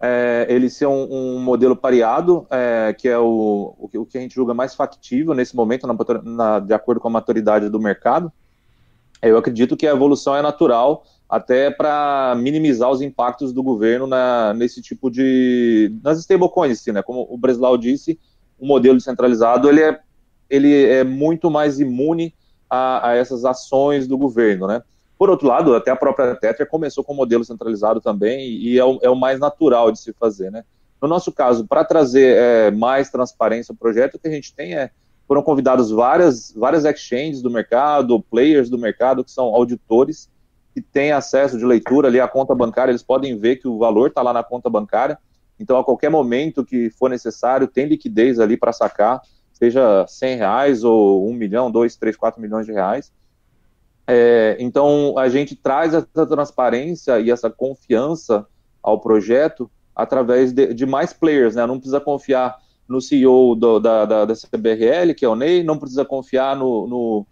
[0.01, 4.33] é, ele ser um, um modelo pareado, é, que é o, o, que a gente
[4.33, 8.31] julga mais factível nesse momento, na, na, de acordo com a maturidade do mercado,
[9.21, 14.53] eu acredito que a evolução é natural até para minimizar os impactos do governo na,
[14.53, 17.01] nesse tipo de nas stablecoins, assim, né?
[17.01, 18.19] Como o Breslau disse,
[18.59, 19.97] o modelo descentralizado ele é
[20.49, 22.35] ele é muito mais imune
[22.69, 24.83] a, a essas ações do governo, né?
[25.17, 28.83] Por outro lado, até a própria Tether começou com um modelo centralizado também e é
[28.83, 30.65] o, é o mais natural de se fazer, né?
[31.01, 34.75] No nosso caso, para trazer é, mais transparência ao projeto, o que a gente tem
[34.75, 34.91] é
[35.25, 40.29] foram convidados várias, várias exchanges do mercado, players do mercado, que são auditores,
[40.73, 44.07] que têm acesso de leitura ali à conta bancária, eles podem ver que o valor
[44.07, 45.17] está lá na conta bancária,
[45.59, 49.21] então a qualquer momento que for necessário, tem liquidez ali para sacar,
[49.53, 53.11] seja 100 reais ou 1 milhão, 2, 3, 4 milhões de reais,
[54.07, 58.45] é, então, a gente traz essa transparência e essa confiança
[58.83, 61.65] ao projeto através de, de mais players, né?
[61.65, 62.57] Não precisa confiar
[62.87, 66.87] no CEO do, da, da, da, CBRL, que é o Ney, não precisa confiar no,
[66.87, 67.27] no,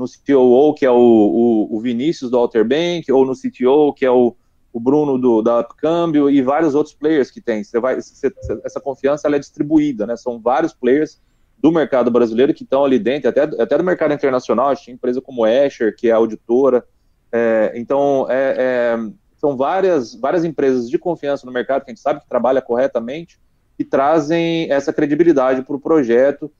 [0.00, 4.04] no COO, que é o, o, o, Vinícius do Alter Bank, ou no CTO, que
[4.04, 4.34] é o,
[4.72, 7.62] o Bruno do, da Upcambio, e vários outros players que tem.
[7.62, 8.32] Você vai, você,
[8.64, 10.16] essa confiança ela é distribuída, né?
[10.16, 11.20] São vários players
[11.58, 14.94] do mercado brasileiro que estão ali dentro, até, até do mercado internacional, a gente tem
[14.94, 16.82] empresa como Asher, que é auditora,
[17.30, 22.02] é, então é, é, são várias, várias empresas de confiança no mercado, que a gente
[22.02, 23.38] sabe que trabalha corretamente,
[23.76, 26.50] que trazem essa credibilidade para o projeto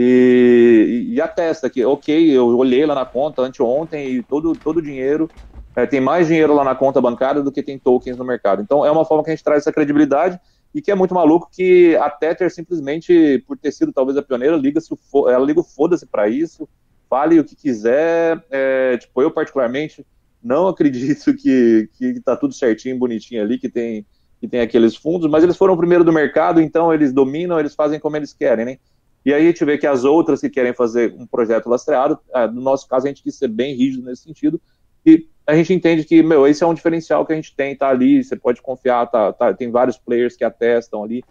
[0.00, 4.82] e, e, atesta que, ok, eu olhei lá na conta anteontem e todo, todo o
[4.82, 5.28] dinheiro,
[5.74, 8.62] é, tem mais dinheiro lá na conta bancária do que tem tokens no mercado.
[8.62, 10.38] Então é uma forma que a gente traz essa credibilidade
[10.72, 14.56] e que é muito maluco que a Tether simplesmente, por ter sido talvez a pioneira,
[14.56, 14.80] liga
[15.28, 16.68] ela liga o foda-se para isso,
[17.10, 18.40] fale o que quiser.
[18.52, 20.06] É, tipo, eu particularmente
[20.40, 24.06] não acredito que, que tá tudo certinho, bonitinho ali, que tem,
[24.40, 27.74] que tem aqueles fundos, mas eles foram o primeiro do mercado, então eles dominam, eles
[27.74, 28.78] fazem como eles querem, né?
[29.24, 32.46] E aí a gente vê que as outras que querem fazer um projeto lastreado, é,
[32.46, 34.60] no nosso caso a gente quis ser bem rígido nesse sentido,
[35.04, 37.88] e a gente entende que, meu, esse é um diferencial que a gente tem, tá
[37.88, 41.24] ali, você pode confiar, tá, tá tem vários players que atestam ali.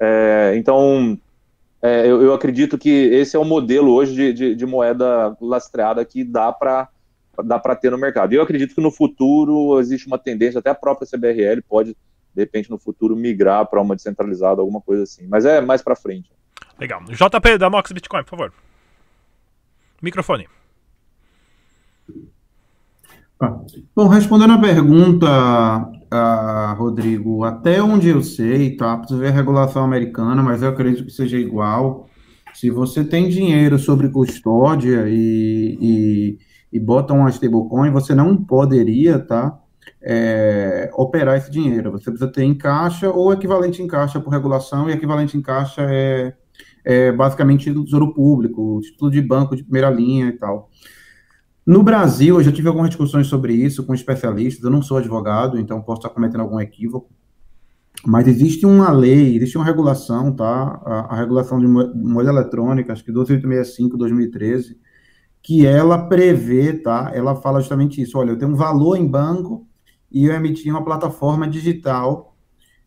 [0.00, 1.18] É, então,
[1.82, 6.04] é, eu, eu, acredito que esse é o modelo hoje de, de, de moeda lastreada
[6.04, 6.88] que dá para
[7.44, 8.32] dá para ter no mercado.
[8.32, 11.96] E eu acredito que no futuro existe uma tendência, até a própria CBRL pode,
[12.34, 15.26] de repente, no futuro, migrar para uma descentralizada, alguma coisa assim.
[15.28, 16.30] Mas é mais para frente.
[16.78, 17.02] Legal.
[17.04, 18.52] JP da Mox Bitcoin, por favor.
[20.00, 20.48] Microfone.
[23.40, 23.56] Ah,
[23.94, 25.28] bom, respondendo a pergunta,
[26.10, 28.96] ah, Rodrigo, até onde eu sei, tá?
[28.96, 32.08] Preciso ver a regulação americana, mas eu acredito que seja igual.
[32.54, 36.38] Se você tem dinheiro sobre custódia e, e,
[36.72, 39.56] e bota uma stablecoin, você não poderia, tá?
[40.02, 41.92] É, operar esse dinheiro.
[41.92, 45.82] Você precisa ter em caixa ou equivalente em caixa por regulação, e equivalente em caixa
[45.82, 46.34] é,
[46.84, 50.70] é basicamente tesouro público, título de banco de primeira linha e tal.
[51.66, 54.64] No Brasil, eu já tive algumas discussões sobre isso com especialistas.
[54.64, 57.10] Eu não sou advogado, então posso estar cometendo algum equívoco.
[58.06, 60.80] Mas existe uma lei, existe uma regulação, tá?
[60.84, 64.78] A, a regulação de moeda eletrônica, acho que 12865 2013,
[65.42, 67.10] que ela prevê, tá?
[67.12, 68.16] Ela fala justamente isso.
[68.18, 69.66] Olha, eu tenho um valor em banco
[70.10, 72.27] e eu emiti uma plataforma digital,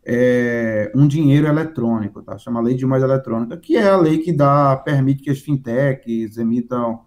[0.03, 2.37] é, um dinheiro eletrônico, tá?
[2.37, 6.37] Chama Lei de Moeda Eletrônica, que é a lei que dá, permite que as fintechs
[6.37, 7.01] emitam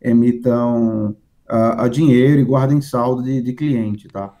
[0.00, 1.16] emitam
[1.50, 4.34] uh, a dinheiro e guardem saldo de, de cliente, tá?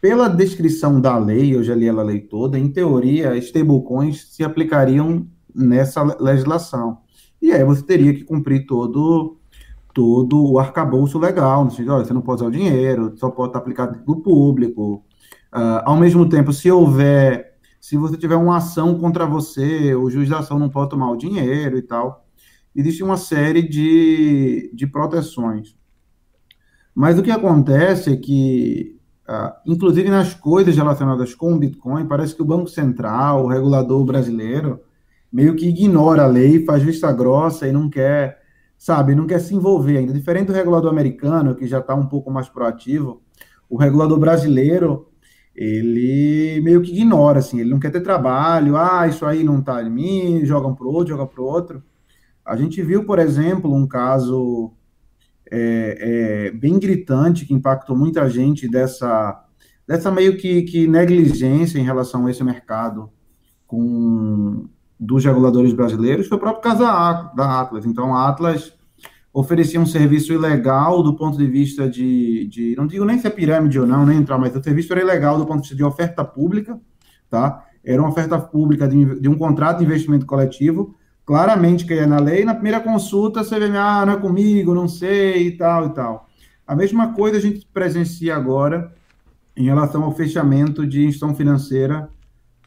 [0.00, 5.26] Pela descrição da lei, eu já li ela lei toda, em teoria, stablecoins se aplicariam
[5.54, 6.98] nessa legislação.
[7.40, 9.38] E aí você teria que cumprir todo,
[9.94, 13.50] todo o arcabouço legal, no sentido, olha, você não pode usar o dinheiro, só pode
[13.50, 15.04] estar aplicado do público.
[15.54, 17.53] Uh, ao mesmo tempo, se houver,
[17.84, 21.16] se você tiver uma ação contra você, o juiz da ação não pode tomar o
[21.16, 22.24] dinheiro e tal
[22.74, 25.76] existe uma série de, de proteções.
[26.94, 32.34] Mas o que acontece é que, ah, inclusive nas coisas relacionadas com o Bitcoin, parece
[32.34, 34.80] que o Banco Central, o regulador brasileiro,
[35.32, 38.40] meio que ignora a lei, faz vista grossa e não quer,
[38.78, 40.12] sabe, não quer se envolver ainda.
[40.12, 43.22] Diferente do regulador americano, que já está um pouco mais proativo,
[43.68, 45.08] o regulador brasileiro,
[45.54, 49.82] ele meio que ignora, assim, ele não quer ter trabalho, ah, isso aí não está
[49.82, 51.82] em mim, jogam para o outro, joga para o outro.
[52.44, 54.72] A gente viu, por exemplo, um caso
[55.50, 59.44] é, é, bem gritante que impactou muita gente dessa,
[59.86, 63.10] dessa meio que, que negligência em relação a esse mercado
[63.66, 64.66] com
[64.98, 66.82] dos reguladores brasileiros foi o próprio caso
[67.34, 67.84] da Atlas.
[67.84, 68.72] Então, a Atlas
[69.34, 73.30] oferecia um serviço ilegal do ponto de vista de, de, não digo nem se é
[73.30, 75.82] pirâmide ou não, nem entrar, mas o serviço era ilegal do ponto de vista de
[75.82, 76.80] oferta pública,
[77.28, 77.66] tá?
[77.84, 80.94] Era uma oferta pública de, de um contrato de investimento coletivo,
[81.26, 84.86] claramente que é na lei, na primeira consulta você vê, ah, não é comigo, não
[84.86, 86.28] sei, e tal, e tal.
[86.64, 88.94] A mesma coisa a gente presencia agora
[89.56, 92.08] em relação ao fechamento de instituição financeira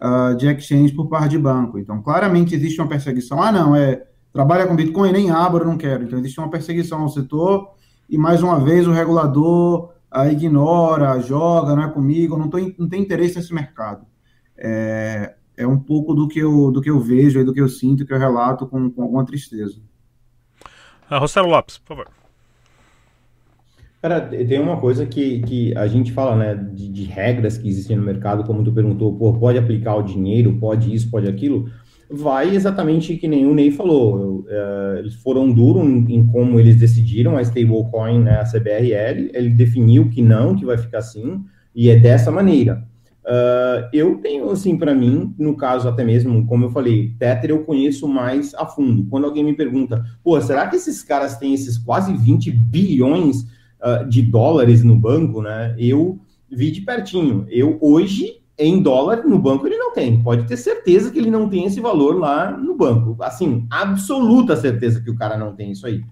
[0.02, 1.80] uh, de exchange por parte de banco.
[1.80, 3.42] Então, claramente existe uma perseguição.
[3.42, 4.04] Ah, não, é
[4.38, 6.04] trabalha com Bitcoin, nem abro, não quero.
[6.04, 7.72] Então, existe uma perseguição ao setor
[8.08, 12.88] e, mais uma vez, o regulador a ignora, joga, não é comigo, não, tô, não
[12.88, 14.06] tem interesse nesse mercado.
[14.56, 18.06] É, é um pouco do que eu, do que eu vejo, do que eu sinto,
[18.06, 19.82] que eu relato com, com alguma tristeza.
[21.10, 22.08] Rossello Lopes, por favor.
[24.00, 27.98] Cara, tem uma coisa que, que a gente fala, né, de, de regras que existem
[27.98, 31.72] no mercado, como tu perguntou, pô, pode aplicar o dinheiro, pode isso, pode aquilo
[32.10, 34.40] vai exatamente que nem o Ney falou.
[34.42, 39.32] Uh, eles foram duros em, em, como eles decidiram a stablecoin, né, a CBRL.
[39.34, 41.44] Ele definiu que não, que vai ficar assim,
[41.76, 42.84] e é dessa maneira.
[43.28, 47.64] Uh, eu tenho, assim, para mim, no caso até mesmo, como eu falei, Tether eu
[47.66, 49.06] conheço mais a fundo.
[49.10, 53.42] Quando alguém me pergunta, pô, será que esses caras têm esses quase 20 bilhões
[53.82, 55.76] uh, de dólares no banco, né?
[55.78, 57.46] Eu vi de pertinho.
[57.50, 60.22] Eu hoje em dólar no banco ele não tem.
[60.22, 63.16] Pode ter certeza que ele não tem esse valor lá no banco.
[63.22, 66.04] Assim, absoluta certeza que o cara não tem isso aí.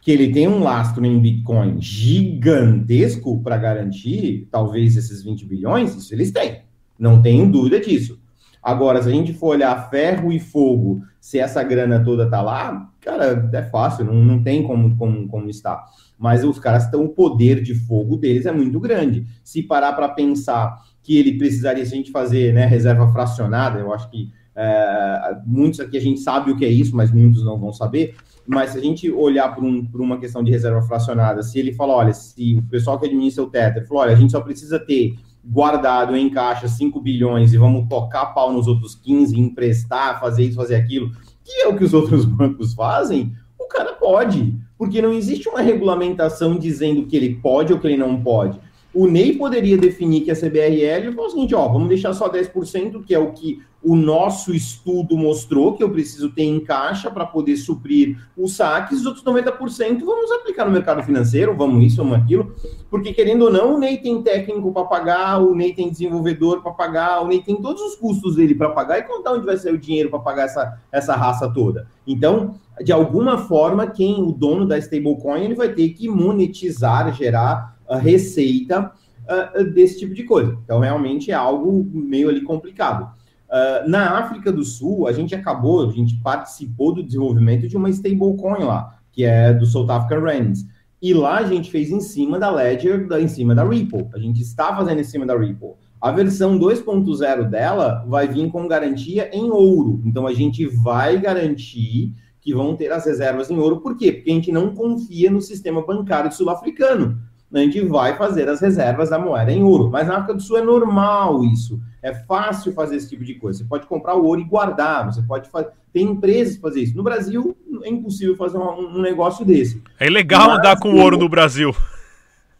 [0.00, 6.14] Que ele tem um lastro em Bitcoin gigantesco para garantir talvez esses 20 bilhões, isso
[6.14, 6.62] eles têm.
[6.98, 8.20] Não tenho dúvida disso.
[8.62, 12.90] Agora, se a gente for olhar ferro e fogo, se essa grana toda tá lá,
[13.00, 15.84] cara, é fácil, não, não tem como, como, como estar.
[16.18, 19.26] Mas os caras estão, o poder de fogo deles é muito grande.
[19.42, 23.92] Se parar para pensar que ele precisaria, se a gente fazer né, reserva fracionada, eu
[23.92, 27.58] acho que é, muitos aqui a gente sabe o que é isso, mas muitos não
[27.58, 28.16] vão saber.
[28.46, 31.92] Mas se a gente olhar por, um, uma questão de reserva fracionada, se ele fala,
[31.92, 35.14] olha, se o pessoal que administra o Tether falou, olha, a gente só precisa ter
[35.44, 40.56] guardado em caixa 5 bilhões e vamos tocar pau nos outros 15, emprestar, fazer isso,
[40.56, 41.10] fazer aquilo,
[41.44, 45.60] que é o que os outros bancos fazem, o cara pode, porque não existe uma
[45.60, 48.58] regulamentação dizendo que ele pode ou que ele não pode.
[48.94, 53.04] O Ney poderia definir que a CBRL é o seguinte, ó, vamos deixar só 10%,
[53.04, 57.26] que é o que o nosso estudo mostrou que eu preciso ter em caixa para
[57.26, 62.16] poder suprir os saques, os outros 90% vamos aplicar no mercado financeiro, vamos isso, vamos
[62.16, 62.54] aquilo,
[62.88, 66.72] porque querendo ou não, o Ney tem técnico para pagar, o Ney tem desenvolvedor para
[66.72, 69.74] pagar, o Ney tem todos os custos dele para pagar e contar onde vai sair
[69.74, 71.86] o dinheiro para pagar essa, essa raça toda.
[72.06, 77.73] Então, de alguma forma, quem o dono da stablecoin ele vai ter que monetizar, gerar
[77.96, 78.92] receita
[79.24, 80.58] uh, desse tipo de coisa.
[80.64, 83.12] Então, realmente é algo meio ali complicado.
[83.48, 87.90] Uh, na África do Sul, a gente acabou, a gente participou do desenvolvimento de uma
[87.90, 90.66] stablecoin lá, que é do South African Rands.
[91.00, 94.08] E lá a gente fez em cima da Ledger, da, em cima da Ripple.
[94.14, 95.74] A gente está fazendo em cima da Ripple.
[96.00, 100.00] A versão 2.0 dela vai vir com garantia em ouro.
[100.04, 103.80] Então a gente vai garantir que vão ter as reservas em ouro.
[103.80, 104.12] Por quê?
[104.12, 107.18] Porque a gente não confia no sistema bancário sul-africano
[107.52, 109.88] a gente vai fazer as reservas da moeda em ouro.
[109.90, 111.80] Mas na África do Sul é normal isso.
[112.02, 113.58] É fácil fazer esse tipo de coisa.
[113.58, 115.06] Você pode comprar o ouro e guardar.
[115.06, 115.68] Você pode fazer.
[115.92, 116.96] Tem empresas que fazem isso.
[116.96, 119.80] No Brasil, é impossível fazer um, um negócio desse.
[120.00, 121.74] É ilegal Mas, andar com ouro no Brasil.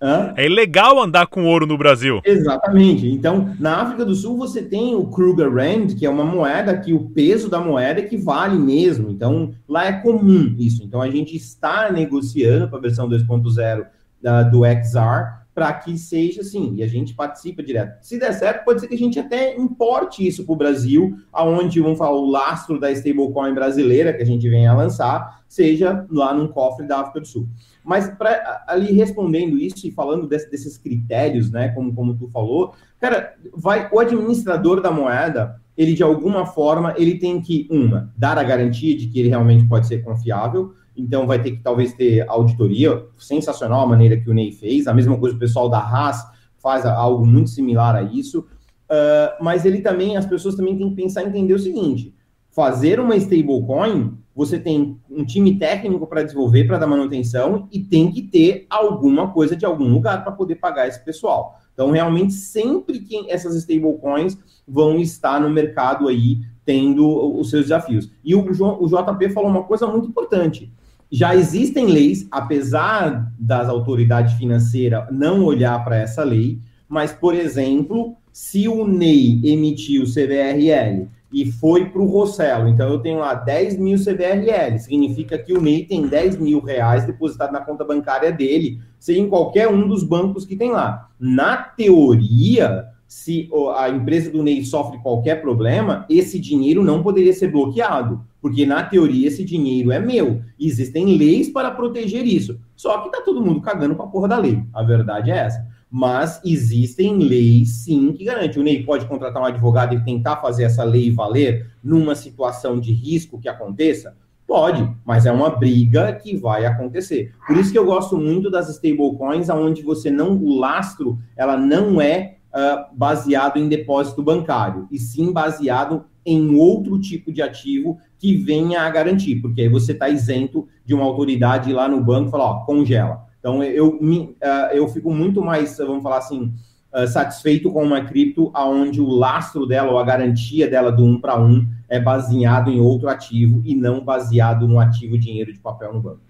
[0.01, 0.35] Hã?
[0.37, 2.21] É ilegal andar com ouro no Brasil.
[2.25, 3.09] Exatamente.
[3.09, 6.93] Então, na África do Sul, você tem o Kruger Rand, que é uma moeda que
[6.93, 9.11] o peso da moeda equivale mesmo.
[9.11, 10.85] Então, lá é comum isso.
[10.85, 13.87] Então, a gente está negociando para a versão 2.0
[14.25, 18.03] da, do XR para que seja assim, e a gente participa direto.
[18.03, 21.81] Se der certo, pode ser que a gente até importe isso para o Brasil, aonde,
[21.81, 26.35] vamos falar, o lastro da stablecoin brasileira que a gente venha a lançar, seja lá
[26.35, 27.49] num cofre da África do Sul.
[27.85, 32.75] Mas para ali respondendo isso e falando desse, desses critérios, né, como, como tu falou,
[32.99, 38.39] cara, vai o administrador da moeda, ele de alguma forma, ele tem que, uma, dar
[38.39, 42.29] a garantia de que ele realmente pode ser confiável, então vai ter que talvez ter
[42.29, 46.25] auditoria, sensacional a maneira que o Ney fez, a mesma coisa o pessoal da Haas
[46.59, 50.97] faz algo muito similar a isso, uh, mas ele também, as pessoas também têm que
[50.97, 52.15] pensar e entender o seguinte,
[52.51, 58.11] fazer uma stablecoin, você tem um time técnico para desenvolver, para dar manutenção, e tem
[58.11, 61.61] que ter alguma coisa de algum lugar para poder pagar esse pessoal.
[61.73, 68.11] Então, realmente, sempre que essas stablecoins vão estar no mercado aí, tendo os seus desafios.
[68.25, 70.73] E o, o JP falou uma coisa muito importante
[71.15, 76.59] já existem leis, apesar das autoridades financeiras não olhar para essa lei,
[76.89, 82.69] mas, por exemplo, se o NEI emitir o CBRL e foi para o Rossello.
[82.69, 87.07] Então eu tenho lá 10 mil CVRL, significa que o Ney tem 10 mil reais
[87.07, 91.11] depositado na conta bancária dele, seja em qualquer um dos bancos que tem lá.
[91.19, 97.53] Na teoria, se a empresa do Ney sofre qualquer problema, esse dinheiro não poderia ser
[97.53, 100.43] bloqueado, porque na teoria esse dinheiro é meu.
[100.59, 102.61] E existem leis para proteger isso.
[102.77, 104.63] Só que tá todo mundo cagando para a porra da lei.
[104.75, 105.67] A verdade é essa.
[105.91, 108.61] Mas existem leis sim que garantem.
[108.61, 112.93] O Ney pode contratar um advogado e tentar fazer essa lei valer numa situação de
[112.93, 114.15] risco que aconteça?
[114.47, 117.33] Pode, mas é uma briga que vai acontecer.
[117.47, 121.99] Por isso que eu gosto muito das stablecoins, onde você não, o lastro, ela não
[121.99, 128.37] é uh, baseado em depósito bancário, e sim baseado em outro tipo de ativo que
[128.37, 132.45] venha a garantir, porque aí você está isento de uma autoridade lá no banco falar,
[132.45, 133.27] ó, congela.
[133.39, 134.37] Então eu, uh,
[134.73, 136.55] eu fico muito mais, vamos falar assim,
[136.95, 141.21] uh, satisfeito com uma cripto onde o lastro dela ou a garantia dela do um
[141.21, 145.93] para um é baseado em outro ativo e não baseado no ativo dinheiro de papel
[145.93, 146.21] no banco.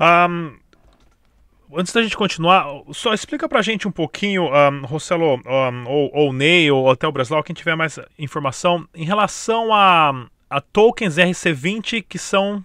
[0.00, 0.56] Um,
[1.76, 6.32] antes da gente continuar, só explica pra gente um pouquinho, um, Rossello, um, ou, ou
[6.32, 12.04] Ney, ou até o Brasil, quem tiver mais informação, em relação a, a tokens RC20
[12.08, 12.64] que são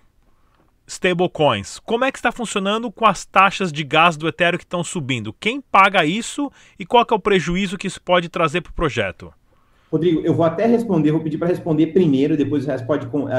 [0.87, 1.79] stablecoins.
[1.79, 5.33] Como é que está funcionando com as taxas de gás do Ethereum que estão subindo?
[5.33, 9.33] Quem paga isso e qual é o prejuízo que isso pode trazer para o projeto?
[9.91, 13.25] Rodrigo, eu vou até responder, vou pedir para responder primeiro, depois o resto pode uh,
[13.25, 13.29] uh,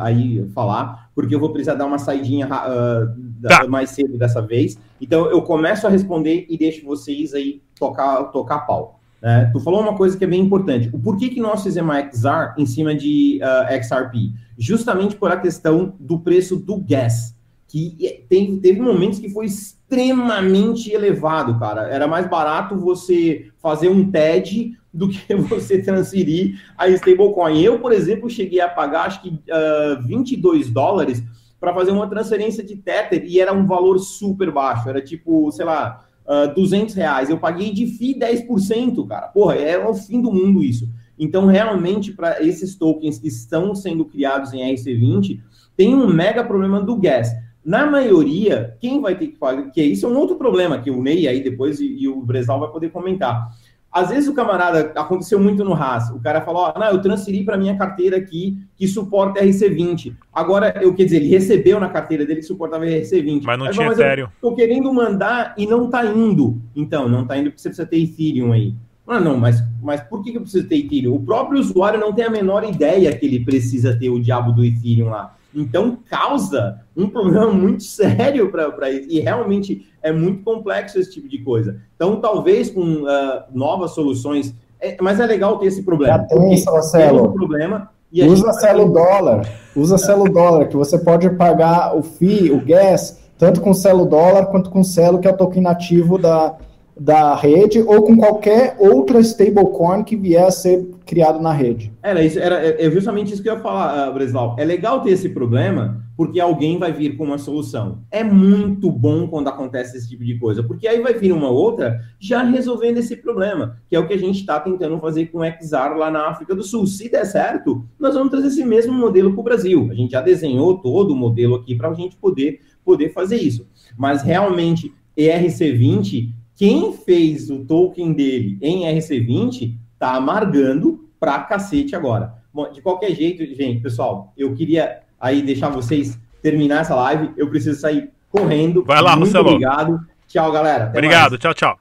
[0.00, 3.66] aí falar, porque eu vou precisar dar uma saidinha uh, tá.
[3.66, 4.78] mais cedo dessa vez.
[5.00, 9.00] Então eu começo a responder e deixo vocês aí tocar, tocar pau.
[9.22, 9.48] Né?
[9.50, 10.90] Tu falou uma coisa que é bem importante.
[10.92, 13.40] O porquê que nós fizemos a XR em cima de
[13.80, 14.32] XRP?
[14.58, 17.34] Justamente por a questão do preço do gas,
[17.66, 19.46] que tem, teve momentos que foi
[19.92, 21.82] extremamente elevado, cara.
[21.82, 27.60] Era mais barato você fazer um TED do que você transferir a stablecoin.
[27.60, 31.22] Eu, por exemplo, cheguei a pagar acho que uh, 22 dólares
[31.60, 35.64] para fazer uma transferência de Tether e era um valor super baixo, era tipo, sei
[35.64, 37.28] lá, uh, 200 reais.
[37.28, 39.28] Eu paguei de FII 10%, cara.
[39.28, 40.88] Porra, é o fim do mundo isso.
[41.18, 45.38] Então, realmente, para esses tokens que estão sendo criados em RC20,
[45.76, 47.30] tem um mega problema do gas.
[47.64, 51.02] Na maioria, quem vai ter que pagar, que isso é um outro problema que o
[51.02, 53.48] Ney aí depois e, e o Bresal vai poder comentar
[53.92, 57.44] às vezes o camarada, aconteceu muito no RAS, o cara falou, ó, não, eu transferi
[57.44, 60.16] para minha carteira aqui que suporta RC20.
[60.32, 63.42] Agora, eu quer dizer, ele recebeu na carteira dele que suportava RC20.
[63.44, 64.28] Mas não Aí, tinha mas Ethereum.
[64.40, 66.58] Tô querendo mandar e não tá indo.
[66.74, 68.74] Então, não tá indo porque você precisa ter Ethereum aí.
[69.06, 71.14] Ah, não, mas, mas por que, que eu preciso ter Ethereum?
[71.14, 74.64] O próprio usuário não tem a menor ideia que ele precisa ter o diabo do
[74.64, 75.36] Ethereum lá.
[75.54, 79.08] Então, causa um problema muito sério para isso.
[79.10, 81.80] E realmente é muito complexo esse tipo de coisa.
[81.94, 84.54] Então, talvez com uh, novas soluções.
[84.80, 86.18] É, mas é legal ter esse problema.
[86.18, 87.32] Já tem isso, Marcelo.
[87.32, 87.90] problema.
[88.12, 89.48] usa Celo Dólar.
[89.74, 94.46] Usa Celo Dólar, que você pode pagar o FII, o gas, tanto com Celo Dólar
[94.46, 96.56] quanto com Celo, que é o token nativo da,
[96.98, 101.92] da rede ou com qualquer outra stablecoin que vier a ser criado na rede.
[102.02, 104.56] Era, isso, era é justamente isso que eu ia falar, uh, Breslau.
[104.58, 108.02] É legal ter esse problema porque alguém vai vir com uma solução.
[108.10, 112.00] É muito bom quando acontece esse tipo de coisa, porque aí vai vir uma outra
[112.20, 115.44] já resolvendo esse problema, que é o que a gente está tentando fazer com o
[115.44, 116.86] XR lá na África do Sul.
[116.86, 119.88] Se der certo, nós vamos trazer esse mesmo modelo para o Brasil.
[119.90, 123.66] A gente já desenhou todo o modelo aqui para a gente poder, poder fazer isso.
[123.96, 132.34] Mas realmente, ERC20 quem fez o token dele em RC20 tá amargando pra cacete agora.
[132.54, 137.32] Bom, de qualquer jeito, gente, pessoal, eu queria aí deixar vocês terminar essa live.
[137.36, 138.84] Eu preciso sair correndo.
[138.84, 140.06] Vai lá, Muito obrigado.
[140.28, 140.84] Tchau, galera.
[140.84, 141.40] Até obrigado, mais.
[141.40, 141.78] tchau, tchau.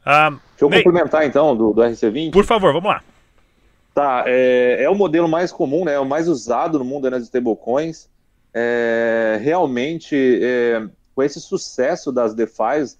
[0.00, 2.32] Uh, Deixa eu Ney, complementar então do, do RC20.
[2.32, 3.00] Por favor, vamos lá.
[3.94, 5.94] Tá, é, é o modelo mais comum, né?
[5.94, 8.08] É o mais usado no mundo nas né, stablecoins.
[8.52, 10.84] É, realmente, é,
[11.14, 12.98] com esse sucesso das DeFi's,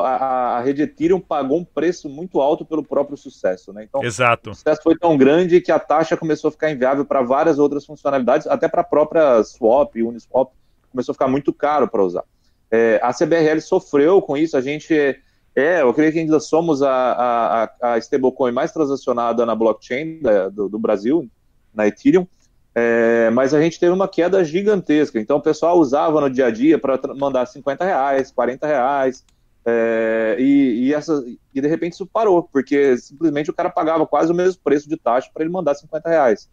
[0.00, 3.84] a, a rede Ethereum pagou um preço muito alto pelo próprio sucesso, né?
[3.84, 4.50] Então, Exato.
[4.50, 7.84] o sucesso foi tão grande que a taxa começou a ficar inviável para várias outras
[7.84, 10.52] funcionalidades, até para a própria Swap, Uniswap,
[10.90, 12.24] começou a ficar muito caro para usar.
[12.70, 15.20] É, a CBRL sofreu com isso, a gente
[15.54, 20.48] é, eu creio que ainda somos a, a, a stablecoin mais transacionada na blockchain da,
[20.48, 21.28] do, do, Brasil,
[21.72, 22.26] na Ethereum,
[22.74, 25.20] é, mas a gente teve uma queda gigantesca.
[25.20, 29.24] Então o pessoal usava no dia a dia para mandar 50 reais, 40 reais,
[29.66, 34.30] é, e, e, essa, e de repente isso parou, porque simplesmente o cara pagava quase
[34.30, 36.50] o mesmo preço de taxa para ele mandar 50 reais.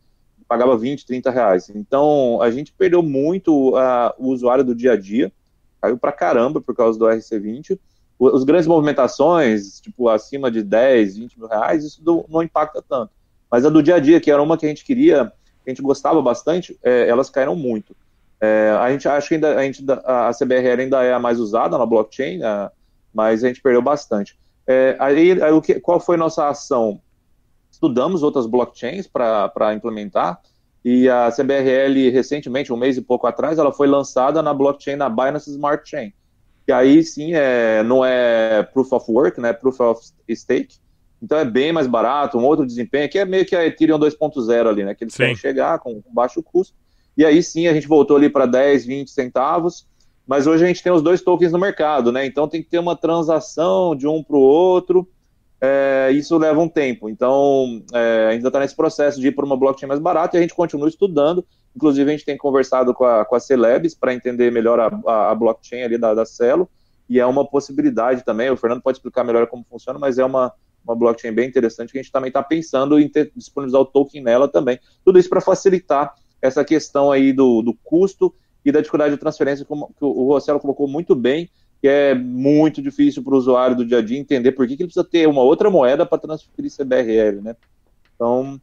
[0.48, 1.70] Pagava 20, 30 reais.
[1.70, 5.32] Então a gente perdeu muito uh, o usuário do dia a dia,
[5.82, 7.78] caiu para caramba por causa do RC20.
[8.18, 12.82] O, os grandes movimentações, tipo acima de 10, 20 mil reais, isso do, não impacta
[12.88, 13.12] tanto.
[13.50, 15.34] Mas a do dia a dia, que era uma que a gente queria,
[15.64, 17.94] que a gente gostava bastante, é, elas caíram muito.
[18.40, 21.78] É, a gente acha que ainda, a, gente, a CBRL ainda é a mais usada
[21.78, 22.72] na blockchain, a,
[23.14, 24.38] mas a gente perdeu bastante.
[24.68, 27.02] É, aí, aí, o que, qual foi nossa ação?
[27.70, 30.40] Estudamos outras blockchains para implementar,
[30.84, 35.10] e a CBRL, recentemente, um mês e pouco atrás, ela foi lançada na blockchain, na
[35.10, 36.12] Binance Smart Chain.
[36.66, 39.54] Que aí sim é, não é Proof of Work, né?
[39.54, 40.78] Proof of Stake.
[41.22, 44.68] Então é bem mais barato, um outro desempenho, que é meio que a Ethereum 2.0
[44.68, 44.96] ali, né?
[44.96, 45.20] Que eles sim.
[45.20, 46.76] querem chegar com baixo custo.
[47.16, 49.88] E aí sim a gente voltou ali para 10, 20 centavos.
[50.32, 52.26] Mas hoje a gente tem os dois tokens no mercado, né?
[52.26, 55.06] Então tem que ter uma transação de um para o outro
[55.60, 57.10] é, isso leva um tempo.
[57.10, 60.42] Então, é, ainda está nesse processo de ir para uma blockchain mais barata e a
[60.42, 61.46] gente continua estudando.
[61.76, 65.32] Inclusive, a gente tem conversado com a, com a Celebs para entender melhor a, a,
[65.32, 66.68] a, blockchain ali da, da Celo,
[67.10, 68.50] e é uma possibilidade também.
[68.50, 70.54] O Fernando pode explicar melhor como funciona, mas é uma,
[70.84, 74.24] uma blockchain bem interessante que a gente também está pensando em ter, disponibilizar o token
[74.24, 74.80] nela também.
[75.04, 78.34] Tudo isso para facilitar essa questão aí do, do custo
[78.64, 81.50] e da dificuldade de transferência, como que o Rossello colocou muito bem,
[81.82, 84.84] que é muito difícil para o usuário do dia a dia entender por que, que
[84.84, 87.56] ele precisa ter uma outra moeda para transferir CBRL, né?
[88.16, 88.62] Então,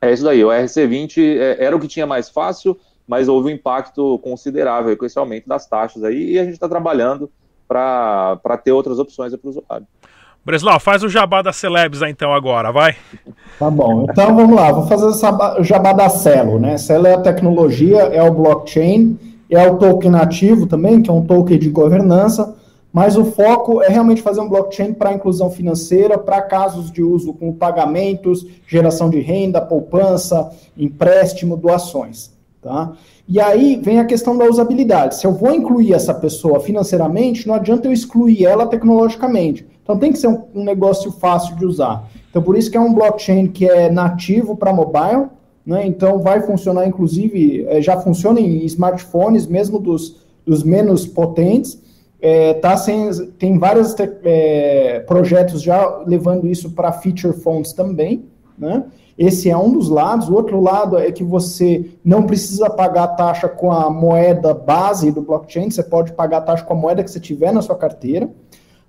[0.00, 0.44] é isso daí.
[0.44, 2.76] O RC20 é, era o que tinha mais fácil,
[3.06, 6.68] mas houve um impacto considerável com esse aumento das taxas aí, e a gente está
[6.68, 7.30] trabalhando
[7.68, 9.86] para ter outras opções para o usuário.
[10.44, 12.96] Breslau, faz o jabá da Celebs aí, então agora, vai.
[13.58, 16.78] Tá bom, então vamos lá, vou fazer o jabá da Celo, né?
[16.78, 19.18] Celo é a tecnologia, é o blockchain,
[19.50, 22.54] é o token nativo também, que é um token de governança,
[22.92, 27.34] mas o foco é realmente fazer um blockchain para inclusão financeira, para casos de uso
[27.34, 32.32] com pagamentos, geração de renda, poupança, empréstimo, doações.
[32.60, 32.92] Tá?
[33.28, 35.16] E aí vem a questão da usabilidade.
[35.16, 39.66] Se eu vou incluir essa pessoa financeiramente, não adianta eu excluir ela tecnologicamente.
[39.82, 42.08] Então tem que ser um, um negócio fácil de usar.
[42.30, 45.28] Então por isso que é um blockchain que é nativo para mobile,
[45.68, 45.86] né?
[45.86, 51.78] Então, vai funcionar, inclusive, é, já funciona em smartphones, mesmo dos, dos menos potentes.
[52.22, 53.94] É, tá sem, tem vários
[54.24, 58.24] é, projetos já levando isso para feature phones também.
[58.56, 58.82] Né?
[59.18, 60.30] Esse é um dos lados.
[60.30, 65.12] O outro lado é que você não precisa pagar a taxa com a moeda base
[65.12, 67.76] do blockchain, você pode pagar a taxa com a moeda que você tiver na sua
[67.76, 68.30] carteira.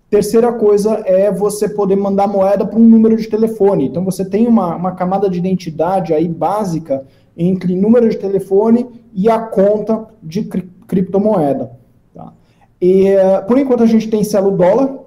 [0.10, 3.86] Terceira coisa é você poder mandar moeda para um número de telefone.
[3.86, 7.06] Então você tem uma, uma camada de identidade aí básica
[7.38, 11.72] entre número de telefone e a conta de cri criptomoeda.
[12.16, 12.34] Tá?
[12.82, 14.98] E, eh, por enquanto a gente tem selo dólar.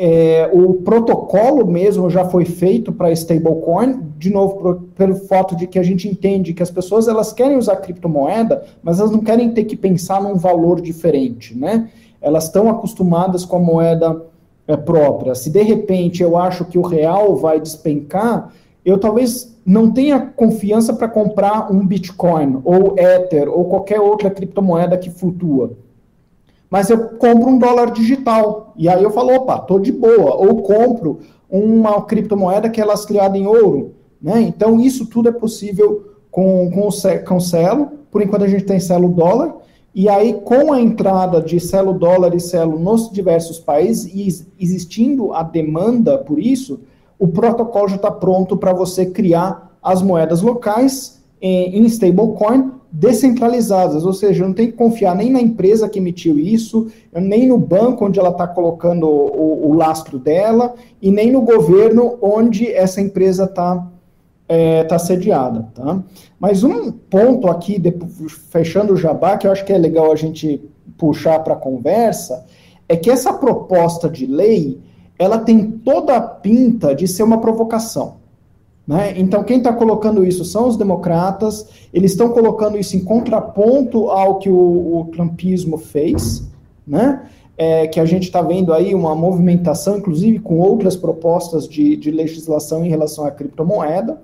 [0.00, 5.76] É, o protocolo mesmo já foi feito para stablecoin, de novo, pelo fato de que
[5.76, 9.64] a gente entende que as pessoas elas querem usar criptomoeda, mas elas não querem ter
[9.64, 11.88] que pensar num valor diferente, né?
[12.20, 14.24] Elas estão acostumadas com a moeda
[14.68, 15.34] é, própria.
[15.34, 18.52] Se de repente eu acho que o real vai despencar,
[18.84, 24.96] eu talvez não tenha confiança para comprar um Bitcoin ou Ether ou qualquer outra criptomoeda
[24.96, 25.72] que flutua.
[26.70, 28.74] Mas eu compro um dólar digital.
[28.76, 30.34] E aí eu falo, opa, tô de boa.
[30.36, 33.94] Ou compro uma criptomoeda que é lastreada em ouro.
[34.20, 34.40] Né?
[34.42, 37.88] Então, isso tudo é possível com, com, o, com o Celo.
[38.10, 39.54] Por enquanto, a gente tem Celo dólar.
[39.94, 44.28] E aí, com a entrada de selo dólar e selo nos diversos países, e
[44.62, 46.80] existindo a demanda por isso,
[47.18, 54.04] o protocolo já está pronto para você criar as moedas locais em, em stablecoin descentralizadas,
[54.04, 58.06] ou seja, não tem que confiar nem na empresa que emitiu isso, nem no banco
[58.06, 63.44] onde ela está colocando o, o, lastro dela, e nem no governo onde essa empresa
[63.44, 63.86] está
[64.48, 65.68] está é, tá sediada.
[65.74, 66.02] Tá?
[66.40, 67.80] Mas um ponto aqui,
[68.50, 70.60] fechando o jabá, que eu acho que é legal a gente
[70.96, 72.44] puxar para a conversa,
[72.88, 74.80] é que essa proposta de lei
[75.18, 78.18] ela tem toda a pinta de ser uma provocação.
[78.86, 79.14] Né?
[79.18, 84.38] Então, quem está colocando isso são os democratas, eles estão colocando isso em contraponto ao
[84.38, 86.48] que o, o trumpismo fez,
[86.86, 87.28] né?
[87.60, 92.08] É, que a gente está vendo aí uma movimentação, inclusive com outras propostas de, de
[92.08, 94.22] legislação em relação à criptomoeda.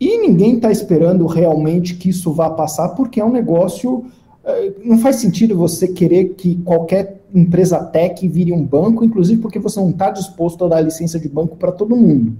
[0.00, 4.04] E ninguém está esperando realmente que isso vá passar, porque é um negócio.
[4.44, 9.58] Eh, não faz sentido você querer que qualquer empresa tech vire um banco, inclusive porque
[9.58, 12.36] você não está disposto a dar licença de banco para todo mundo.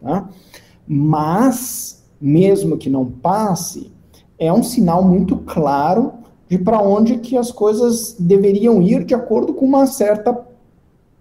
[0.00, 0.28] Tá?
[0.86, 3.90] Mas, mesmo que não passe,
[4.38, 6.12] é um sinal muito claro
[6.48, 10.38] de para onde que as coisas deveriam ir de acordo com uma certa,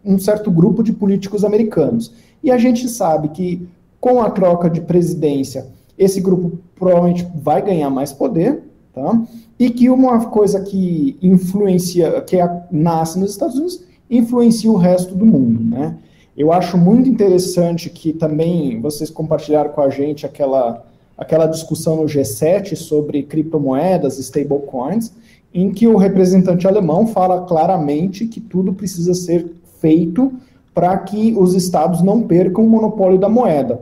[0.06, 2.14] um certo grupo de políticos americanos.
[2.42, 3.68] E a gente sabe que
[4.00, 5.68] com a troca de presidência
[5.98, 9.22] esse grupo provavelmente vai ganhar mais poder, tá?
[9.58, 12.38] E que uma coisa que influencia, que
[12.72, 15.98] nasce nos Estados Unidos, influencia o resto do mundo, né?
[16.38, 20.86] Eu acho muito interessante que também vocês compartilharam com a gente aquela,
[21.18, 25.12] aquela discussão no G7 sobre criptomoedas, stablecoins,
[25.52, 30.32] em que o representante alemão fala claramente que tudo precisa ser feito
[30.76, 33.82] para que os estados não percam o monopólio da moeda.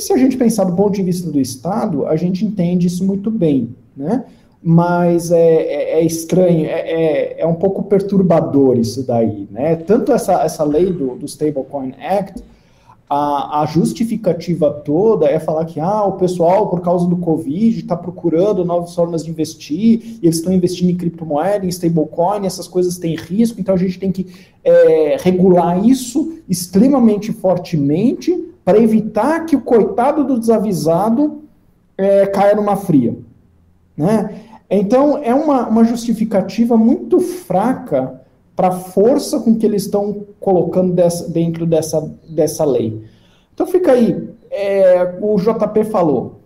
[0.00, 3.04] E se a gente pensar do ponto de vista do Estado, a gente entende isso
[3.04, 4.24] muito bem, né?
[4.62, 9.76] Mas é, é, é estranho, é, é, é, um pouco perturbador isso daí, né?
[9.76, 12.42] Tanto essa, essa lei do, do Stablecoin Act,
[13.10, 17.94] a, a, justificativa toda é falar que ah, o pessoal, por causa do Covid, está
[17.94, 22.96] procurando novas formas de investir, e eles estão investindo em criptomoeda, em stablecoin, essas coisas
[22.96, 24.28] têm risco, então a gente tem que
[24.64, 31.42] é, regular isso extremamente fortemente para evitar que o coitado do desavisado
[31.98, 33.16] é, caia numa fria.
[33.96, 34.42] Né?
[34.70, 38.20] Então, é uma, uma justificativa muito fraca
[38.54, 43.02] para a força com que eles estão colocando dessa, dentro dessa, dessa lei.
[43.52, 46.36] Então fica aí, é, o JP falou,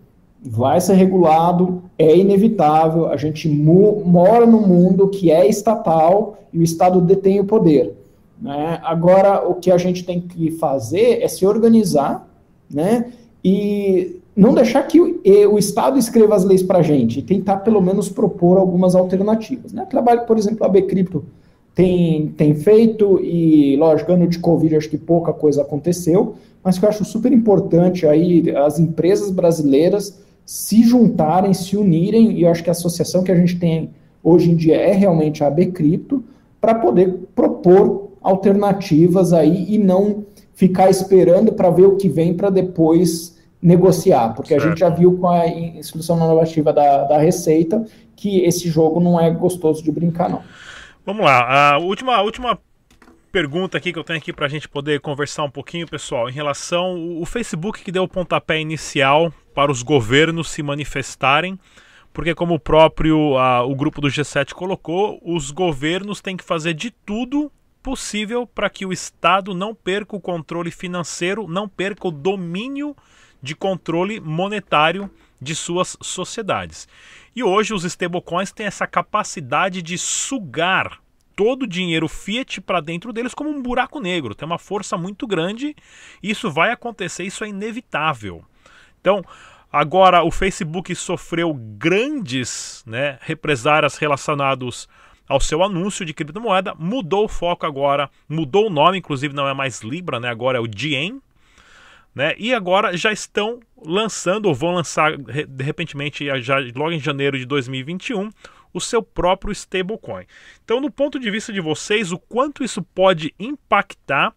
[0.41, 6.63] vai ser regulado, é inevitável, a gente mora num mundo que é estatal e o
[6.63, 7.95] Estado detém o poder.
[8.45, 8.79] Né?
[8.83, 12.29] Agora, o que a gente tem que fazer é se organizar
[12.71, 13.07] né?
[13.43, 17.81] e não deixar que o, Estado escreva as leis para a gente, e tentar pelo
[17.81, 19.73] menos propor algumas alternativas.
[19.73, 19.87] Né?
[19.89, 21.25] Trabalho, por exemplo, a Bcrypto
[21.75, 26.85] tem, tem feito, e lógico, ano de Covid acho que pouca coisa aconteceu, mas que
[26.85, 32.63] eu acho super importante aí as empresas brasileiras se juntarem, se unirem, e eu acho
[32.63, 33.89] que a associação que a gente tem
[34.23, 36.23] hoje em dia é realmente a AB Cripto,
[36.61, 42.49] para poder propor alternativas aí e não ficar esperando para ver o que vem para
[42.49, 44.65] depois negociar, porque certo.
[44.65, 47.85] a gente já viu com a instrução normativa da, da Receita
[48.17, 50.43] que esse jogo não é gostoso de brincar, não.
[51.05, 52.59] Vamos lá, a última, a última
[53.31, 56.33] pergunta aqui que eu tenho aqui para a gente poder conversar um pouquinho, pessoal, em
[56.33, 61.59] relação o Facebook que deu o pontapé inicial para os governos se manifestarem,
[62.13, 63.35] porque como o próprio
[63.67, 67.51] o grupo do G7 colocou, os governos têm que fazer de tudo
[67.85, 72.97] possível para que o Estado não perca o controle financeiro, não perca o domínio
[73.43, 76.89] de controle monetário de suas sociedades.
[77.37, 80.99] E hoje os stablecoins têm essa capacidade de sugar
[81.37, 84.35] todo o dinheiro fiat para dentro deles como um buraco negro.
[84.35, 85.77] Tem uma força muito grande.
[86.23, 88.43] Isso vai acontecer, isso é inevitável.
[88.99, 89.23] Então,
[89.71, 94.89] agora o Facebook sofreu grandes né, represárias relacionados
[95.29, 99.55] ao seu anúncio de criptomoeda, mudou o foco agora, mudou o nome, inclusive não é
[99.55, 100.29] mais Libra, né?
[100.29, 101.21] Agora é o Diem,
[102.15, 102.35] né?
[102.39, 107.47] E agora já estão lançando, ou vão lançar de repentemente, já, logo em janeiro de
[107.47, 108.31] 2021,
[108.73, 110.25] o seu próprio stablecoin.
[110.65, 114.35] Então, no ponto de vista de vocês, o quanto isso pode impactar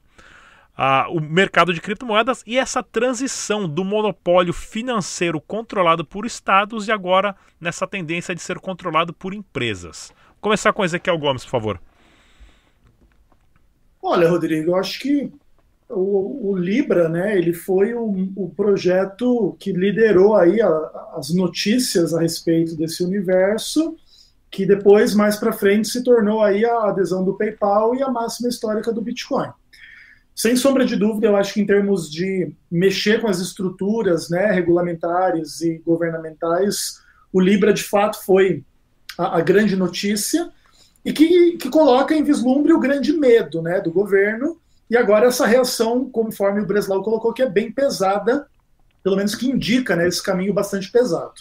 [0.77, 6.91] uh, o mercado de criptomoedas e essa transição do monopólio financeiro controlado por estados e
[6.91, 10.13] agora nessa tendência de ser controlado por empresas.
[10.39, 11.81] Começar com Ezequiel Gomes, por favor.
[14.01, 15.31] Olha, Rodrigo, eu acho que
[15.89, 20.69] o, o, Libra, né, ele foi o, o projeto que liderou aí a,
[21.15, 23.95] as notícias a respeito desse universo,
[24.49, 28.49] que depois, mais para frente, se tornou aí a adesão do PayPal e a máxima
[28.49, 29.49] histórica do Bitcoin.
[30.35, 34.51] Sem sombra de dúvida, eu acho que em termos de mexer com as estruturas né,
[34.51, 37.01] regulamentares e governamentais,
[37.33, 38.63] o Libra de fato foi
[39.17, 40.49] a, a grande notícia
[41.03, 44.57] e que, que coloca em vislumbre o grande medo né, do governo
[44.89, 48.47] e agora essa reação, conforme o Breslau colocou, que é bem pesada,
[49.03, 51.33] pelo menos que indica né, esse caminho bastante pesado.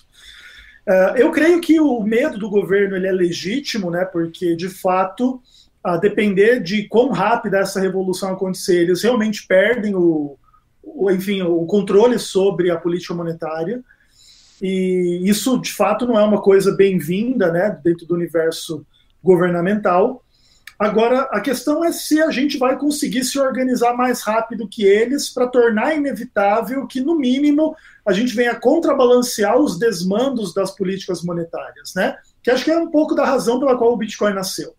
[0.87, 5.41] Uh, eu creio que o medo do governo ele é legítimo, né, porque de fato,
[5.83, 10.37] a depender de quão rápida essa revolução acontecer, eles realmente perdem o,
[10.83, 13.83] o, enfim, o controle sobre a política monetária.
[14.61, 18.87] E isso, de fato, não é uma coisa bem-vinda né, dentro do universo
[19.23, 20.23] governamental.
[20.79, 25.31] Agora, a questão é se a gente vai conseguir se organizar mais rápido que eles
[25.31, 27.75] para tornar inevitável que, no mínimo,
[28.07, 32.17] a gente venha contrabalancear os desmandos das políticas monetárias, né?
[32.43, 34.76] Que acho que é um pouco da razão pela qual o Bitcoin nasceu.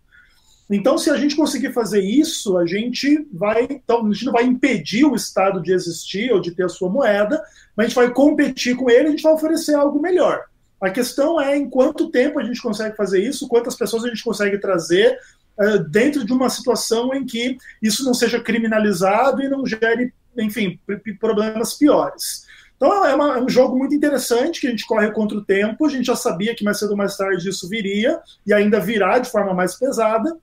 [0.69, 4.43] Então, se a gente conseguir fazer isso, a gente vai, então, a gente não vai
[4.43, 7.41] impedir o Estado de existir ou de ter a sua moeda,
[7.75, 10.43] mas a gente vai competir com ele, a gente vai oferecer algo melhor.
[10.81, 14.23] A questão é em quanto tempo a gente consegue fazer isso, quantas pessoas a gente
[14.23, 15.17] consegue trazer,
[15.59, 20.79] eh, dentro de uma situação em que isso não seja criminalizado e não gere, enfim,
[21.19, 22.45] problemas piores.
[22.75, 25.85] Então é, uma, é, um jogo muito interessante que a gente corre contra o tempo.
[25.85, 29.17] A gente já sabia que mais cedo ou mais tarde isso viria e ainda virá
[29.17, 30.37] de forma mais pesada.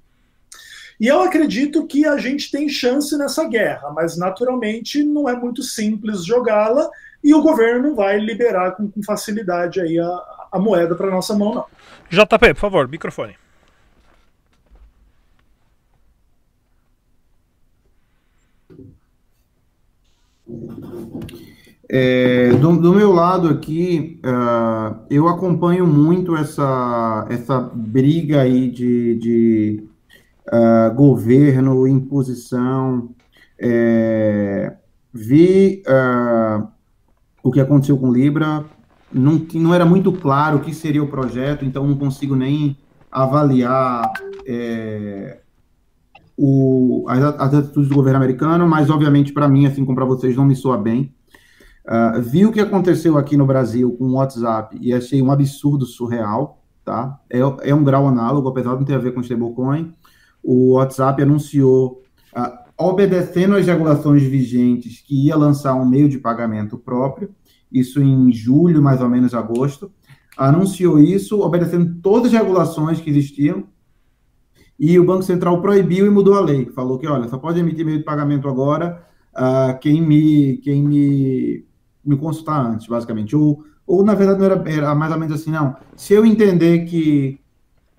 [1.00, 5.62] E eu acredito que a gente tem chance nessa guerra, mas naturalmente não é muito
[5.62, 6.88] simples jogá-la
[7.22, 10.20] e o governo vai liberar com, com facilidade aí a,
[10.52, 11.64] a moeda para nossa mão, não.
[12.10, 13.34] JP, por favor, microfone.
[21.88, 29.14] É, do, do, meu lado aqui, uh, eu acompanho muito essa, essa briga aí de,
[29.16, 29.84] de
[30.48, 33.10] uh, governo, imposição.
[33.58, 34.74] É,
[35.12, 36.66] vi uh,
[37.42, 38.64] o que aconteceu com Libra,
[39.12, 42.76] não, não era muito claro o que seria o projeto, então não consigo nem
[43.12, 44.12] avaliar
[44.44, 45.38] é,
[46.36, 50.34] o, as, as, atitudes do governo americano, mas obviamente para mim, assim como para vocês,
[50.34, 51.14] não me soa bem.
[51.86, 55.84] Uh, vi o que aconteceu aqui no Brasil com o WhatsApp e achei um absurdo
[55.84, 57.20] surreal, tá?
[57.30, 59.92] É, é um grau análogo, apesar de não ter a ver com stablecoin.
[60.44, 62.02] O WhatsApp anunciou,
[62.36, 67.30] uh, obedecendo às regulações vigentes, que ia lançar um meio de pagamento próprio,
[67.72, 69.90] isso em julho, mais ou menos agosto.
[70.36, 73.64] Anunciou isso, obedecendo todas as regulações que existiam,
[74.78, 76.66] e o Banco Central proibiu e mudou a lei.
[76.66, 79.02] Falou que, olha, só pode emitir meio de pagamento agora
[79.34, 81.64] uh, quem me, quem me,
[82.04, 83.36] me consultar antes, basicamente.
[83.36, 85.76] Ou, ou na verdade, não era, era mais ou menos assim, não.
[85.96, 87.40] Se eu entender que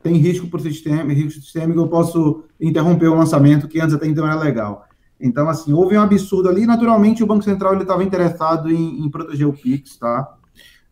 [0.05, 4.05] tem risco para o sistema, risco sistêmico, eu posso interromper o lançamento, que antes até
[4.05, 4.87] então era legal.
[5.19, 6.67] Então, assim, houve um absurdo ali.
[6.67, 10.31] Naturalmente, o Banco Central estava interessado em, em, proteger o Pix, tá?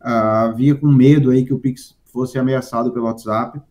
[0.02, 3.62] Uh, havia com medo aí que o Pix fosse ameaçado pelo WhatsApp.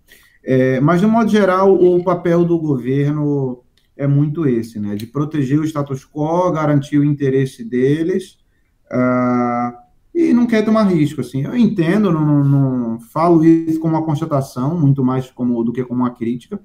[0.42, 3.66] É, mas, de modo geral, o papel do governo
[3.98, 4.96] é muito esse, né?
[4.96, 8.38] De proteger o status quo, garantir o interesse deles
[8.86, 9.76] uh,
[10.14, 11.44] e não quer tomar risco, assim.
[11.44, 16.02] Eu entendo, não, não, falo isso como uma constatação, muito mais como, do que como
[16.02, 16.60] uma crítica.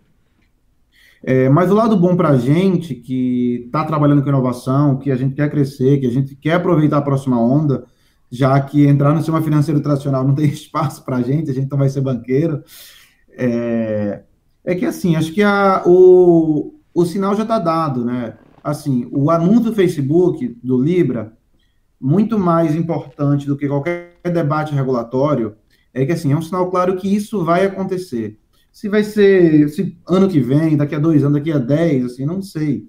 [1.23, 5.17] É, mas o lado bom para a gente, que está trabalhando com inovação, que a
[5.17, 7.87] gente quer crescer, que a gente quer aproveitar a próxima onda,
[8.31, 11.71] já que entrar no sistema financeiro tradicional não tem espaço para a gente, a gente
[11.71, 12.63] não vai ser banqueiro,
[13.31, 14.23] é,
[14.65, 18.37] é que assim, acho que a, o, o sinal já está dado, né?
[18.63, 21.38] Assim, o anúncio do Facebook, do Libra,
[22.01, 25.57] muito mais importante do que qualquer debate regulatório,
[25.93, 28.39] é que assim, é um sinal claro que isso vai acontecer.
[28.71, 32.25] Se vai ser se ano que vem, daqui a dois anos, daqui a dez, assim,
[32.25, 32.89] não sei.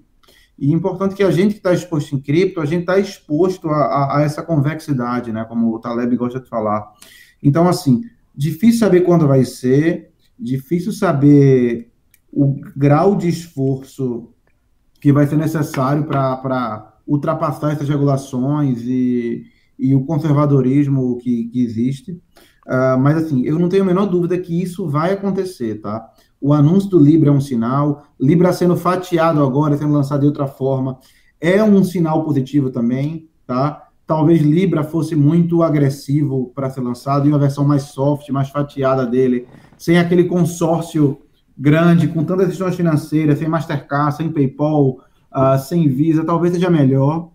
[0.58, 3.68] E é importante que a gente que está exposto em cripto, a gente está exposto
[3.68, 5.44] a, a, a, essa convexidade, né?
[5.44, 6.92] Como o Taleb gosta de falar.
[7.42, 8.02] Então, assim,
[8.36, 11.90] difícil saber quando vai ser, difícil saber
[12.30, 14.34] o grau de esforço
[15.00, 19.44] que vai ser necessário para ultrapassar essas regulações e,
[19.76, 22.12] e o conservadorismo que, que existe.
[22.12, 26.08] Uh, mas, assim, eu não tenho a menor dúvida que isso vai acontecer, tá?
[26.40, 30.46] O anúncio do Libra é um sinal, Libra sendo fatiado agora, sendo lançado de outra
[30.46, 31.00] forma,
[31.40, 33.88] é um sinal positivo também, tá?
[34.06, 39.04] Talvez Libra fosse muito agressivo para ser lançado em uma versão mais soft, mais fatiada
[39.04, 41.18] dele, sem aquele consórcio
[41.58, 44.98] grande, com tantas instituições financeiras, sem Mastercard, sem PayPal,
[45.32, 47.30] uh, sem Visa, talvez seja melhor,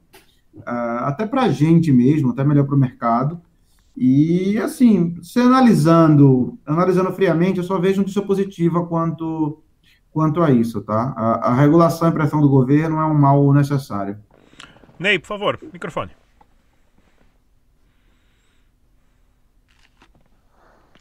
[0.55, 3.41] uh, até para a gente mesmo, até melhor para o mercado.
[3.95, 9.63] E, assim, se analisando, analisando friamente, eu só vejo notícia positiva quanto,
[10.11, 11.13] quanto a isso, tá?
[11.15, 14.17] A, a regulação e pressão do governo é um mal necessário.
[14.99, 16.11] Ney, por favor, microfone.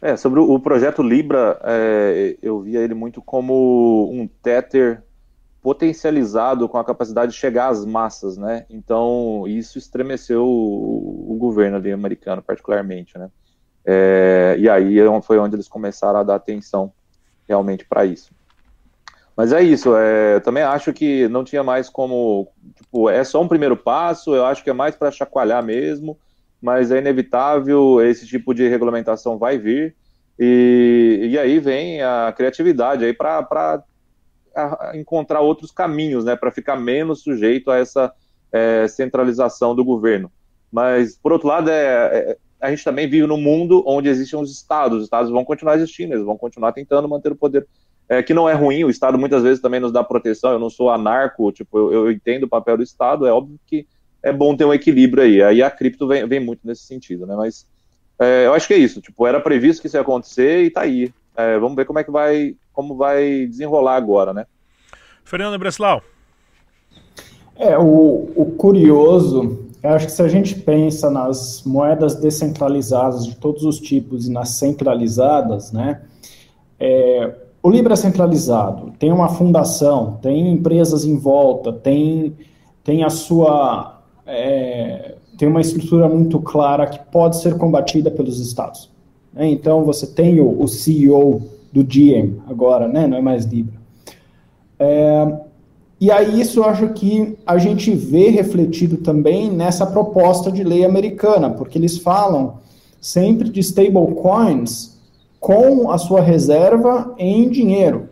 [0.03, 5.03] É, sobre o projeto Libra, é, eu via ele muito como um Tether
[5.65, 8.67] potencializado com a capacidade de chegar às massas, né?
[8.69, 13.31] Então, isso estremeceu o, o governo ali americano, particularmente, né?
[13.83, 16.93] É, e aí é foi onde eles começaram a dar atenção
[17.49, 18.31] realmente para isso.
[19.35, 22.47] Mas é isso, é, eu também acho que não tinha mais como,
[22.77, 26.19] tipo, é só um primeiro passo, eu acho que é mais para chacoalhar mesmo,
[26.61, 29.97] mas é inevitável, esse tipo de regulamentação vai vir,
[30.39, 33.83] e, e aí vem a criatividade aí para
[34.95, 38.13] encontrar outros caminhos, né, para ficar menos sujeito a essa
[38.53, 40.31] é, centralização do governo.
[40.71, 44.51] Mas, por outro lado, é, é, a gente também vive num mundo onde existem os
[44.51, 47.67] estados, os estados vão continuar existindo, eles vão continuar tentando manter o poder,
[48.09, 50.71] é, que não é ruim, o Estado muitas vezes também nos dá proteção, eu não
[50.71, 53.87] sou anarco, tipo, eu, eu entendo o papel do Estado, é óbvio que
[54.25, 55.43] é bom ter um equilíbrio aí.
[55.43, 57.37] Aí a cripto vem, vem muito nesse sentido, né?
[57.37, 57.67] Mas
[58.19, 59.01] é, eu acho que é isso.
[59.01, 61.13] Tipo, era previsto que isso ia acontecer e tá aí.
[61.37, 64.47] É, vamos ver como é que vai, como vai desenrolar agora, né?
[65.25, 66.03] Fernando Breslau.
[67.57, 73.37] É, o, o curioso, eu acho que se a gente pensa nas moedas descentralizadas de
[73.37, 76.03] todos os tipos e nas centralizadas, né,
[76.79, 82.37] é, o Libra é centralizado, tem uma fundação, tem empresas em volta, tem,
[82.83, 84.03] tem a sua.
[84.27, 88.91] É, tem uma estrutura muito clara que pode ser combatida pelos estados.
[89.33, 89.49] Né?
[89.49, 91.43] Então, você tem o, o, CEO
[91.75, 93.05] do Diem agora, né?
[93.09, 93.75] não é mais Libra.
[94.79, 95.39] É,
[96.01, 100.85] e aí, isso eu acho que a gente vê refletido também nessa proposta de lei
[100.85, 102.59] americana, porque eles falam
[103.01, 105.01] sempre de stablecoins
[105.41, 108.09] com a sua reserva em dinheiro,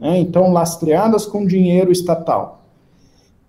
[0.00, 0.18] né?
[0.18, 2.62] então lastreadas com dinheiro estatal.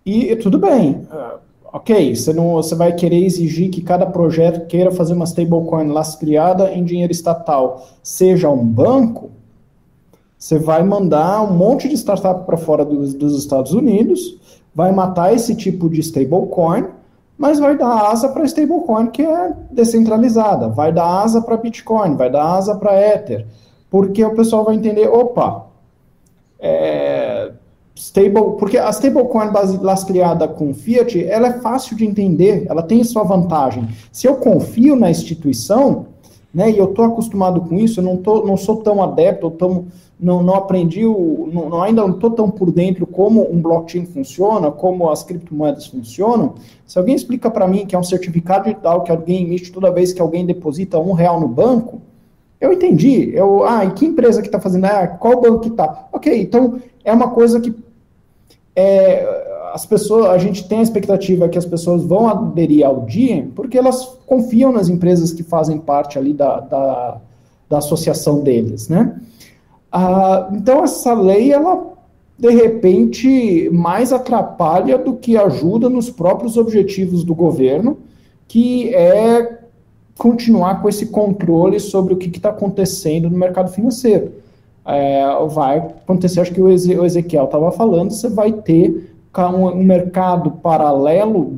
[0.06, 1.40] E tudo bem, uh,
[1.72, 6.72] ok, você, não, você vai querer exigir que cada projeto queira fazer uma stablecoin lastreada
[6.72, 9.32] em dinheiro estatal, seja um banco,
[10.44, 14.38] você vai mandar um monte de startup para fora dos, dos Estados Unidos,
[14.76, 16.88] vai matar esse tipo de stablecoin,
[17.38, 22.30] mas vai dar asa para stablecoin que é descentralizada, vai dar asa para Bitcoin, vai
[22.30, 23.48] dar asa para Ether,
[23.90, 25.68] porque o pessoal vai entender, opa,
[26.60, 27.54] é,
[27.96, 29.50] stable, porque a stablecoin
[29.82, 33.88] lastreada com fiat, ela é fácil de entender, ela tem sua vantagem.
[34.12, 36.08] Se eu confio na instituição,
[36.54, 39.88] né, e eu estou acostumado com isso, eu não, tô, não sou tão adepto, tão,
[40.20, 44.70] não, não aprendi, o, não, ainda não estou tão por dentro como um blockchain funciona,
[44.70, 46.54] como as criptomoedas funcionam.
[46.86, 50.14] Se alguém explica para mim que é um certificado digital que alguém emite toda vez
[50.14, 52.00] que alguém deposita um real no banco,
[52.62, 53.32] eu entendi.
[53.34, 54.86] Eu, ah, e que empresa que está fazendo?
[54.86, 56.08] Ah, qual banco que está?
[56.14, 57.74] Ok, então é uma coisa que
[58.76, 63.48] é, as pessoas, a gente tem a expectativa que as pessoas vão aderir ao DIEM
[63.56, 67.22] porque elas confiam nas empresas que fazem parte ali da, da,
[67.70, 69.20] da associação deles, né?
[69.92, 71.94] Ah, então, essa lei, ela,
[72.38, 78.00] de repente, mais atrapalha do que ajuda nos próprios objetivos do governo,
[78.48, 79.60] que é
[80.18, 84.32] continuar com esse controle sobre o que está acontecendo no mercado financeiro.
[84.86, 91.52] É, vai acontecer, acho que o Ezequiel estava falando, você vai ter um mercado paralelo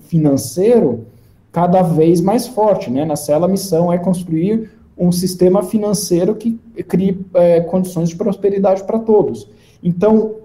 [0.00, 1.06] financeiro
[1.52, 2.90] cada vez mais forte.
[2.90, 3.04] Né?
[3.04, 8.84] Na cela, a missão é construir um sistema financeiro que crie é, condições de prosperidade
[8.84, 9.48] para todos.
[9.82, 10.36] Então,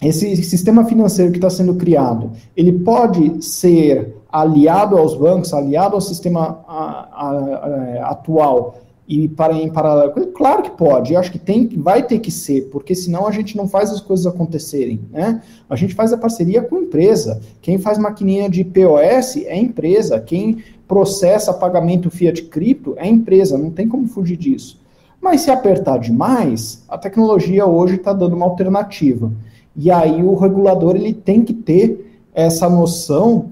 [0.00, 6.00] esse sistema financeiro que está sendo criado, ele pode ser aliado aos bancos, aliado ao
[6.00, 8.76] sistema a, a, a, atual
[9.10, 10.12] e para em paralelo?
[10.28, 13.56] Claro que pode, eu acho que tem, vai ter que ser, porque senão a gente
[13.56, 15.42] não faz as coisas acontecerem, né?
[15.68, 17.40] A gente faz a parceria com a empresa.
[17.60, 23.72] Quem faz maquininha de POS é empresa, quem processa pagamento fiat cripto é empresa, não
[23.72, 24.80] tem como fugir disso.
[25.20, 29.32] Mas se apertar demais, a tecnologia hoje está dando uma alternativa.
[29.74, 33.50] E aí o regulador ele tem que ter essa noção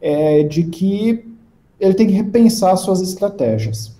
[0.00, 1.24] é, de que
[1.80, 3.98] ele tem que repensar suas estratégias.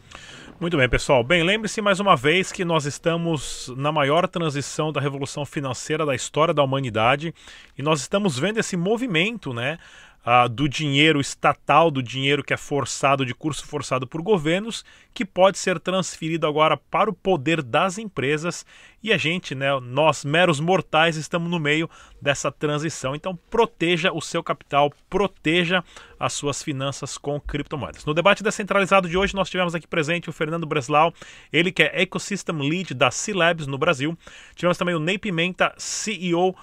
[0.61, 1.25] Muito bem, pessoal.
[1.25, 6.15] Bem, lembre-se mais uma vez que nós estamos na maior transição da revolução financeira da
[6.15, 7.35] história da humanidade
[7.79, 9.79] e nós estamos vendo esse movimento, né?
[10.27, 15.25] Uh, do dinheiro estatal, do dinheiro que é forçado, de curso forçado por governos, que
[15.25, 18.65] pode ser transferido agora para o poder das empresas
[19.03, 21.89] e a gente, né, nós meros mortais, estamos no meio
[22.21, 23.15] dessa transição.
[23.15, 25.83] Então, proteja o seu capital, proteja
[26.19, 28.05] as suas finanças com criptomoedas.
[28.05, 31.15] No debate descentralizado de hoje, nós tivemos aqui presente o Fernando Breslau,
[31.51, 34.17] ele que é Ecosystem Lead da C-Labs no Brasil.
[34.55, 36.55] Tivemos também o Ney Pimenta, CEO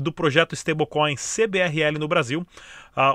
[0.00, 2.46] do projeto stablecoin CBRL no Brasil.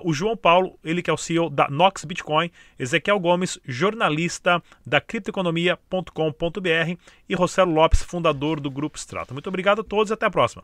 [0.04, 5.02] O João Paulo, ele que é o CEO da Nox Bitcoin, Ezequiel Gomes, jornalista da
[5.02, 6.98] criptoeconomia.com.br
[7.28, 9.34] e Rossello Lopes, fundador do Grupo Strata.
[9.34, 10.64] Muito obrigado a todos e até a próxima.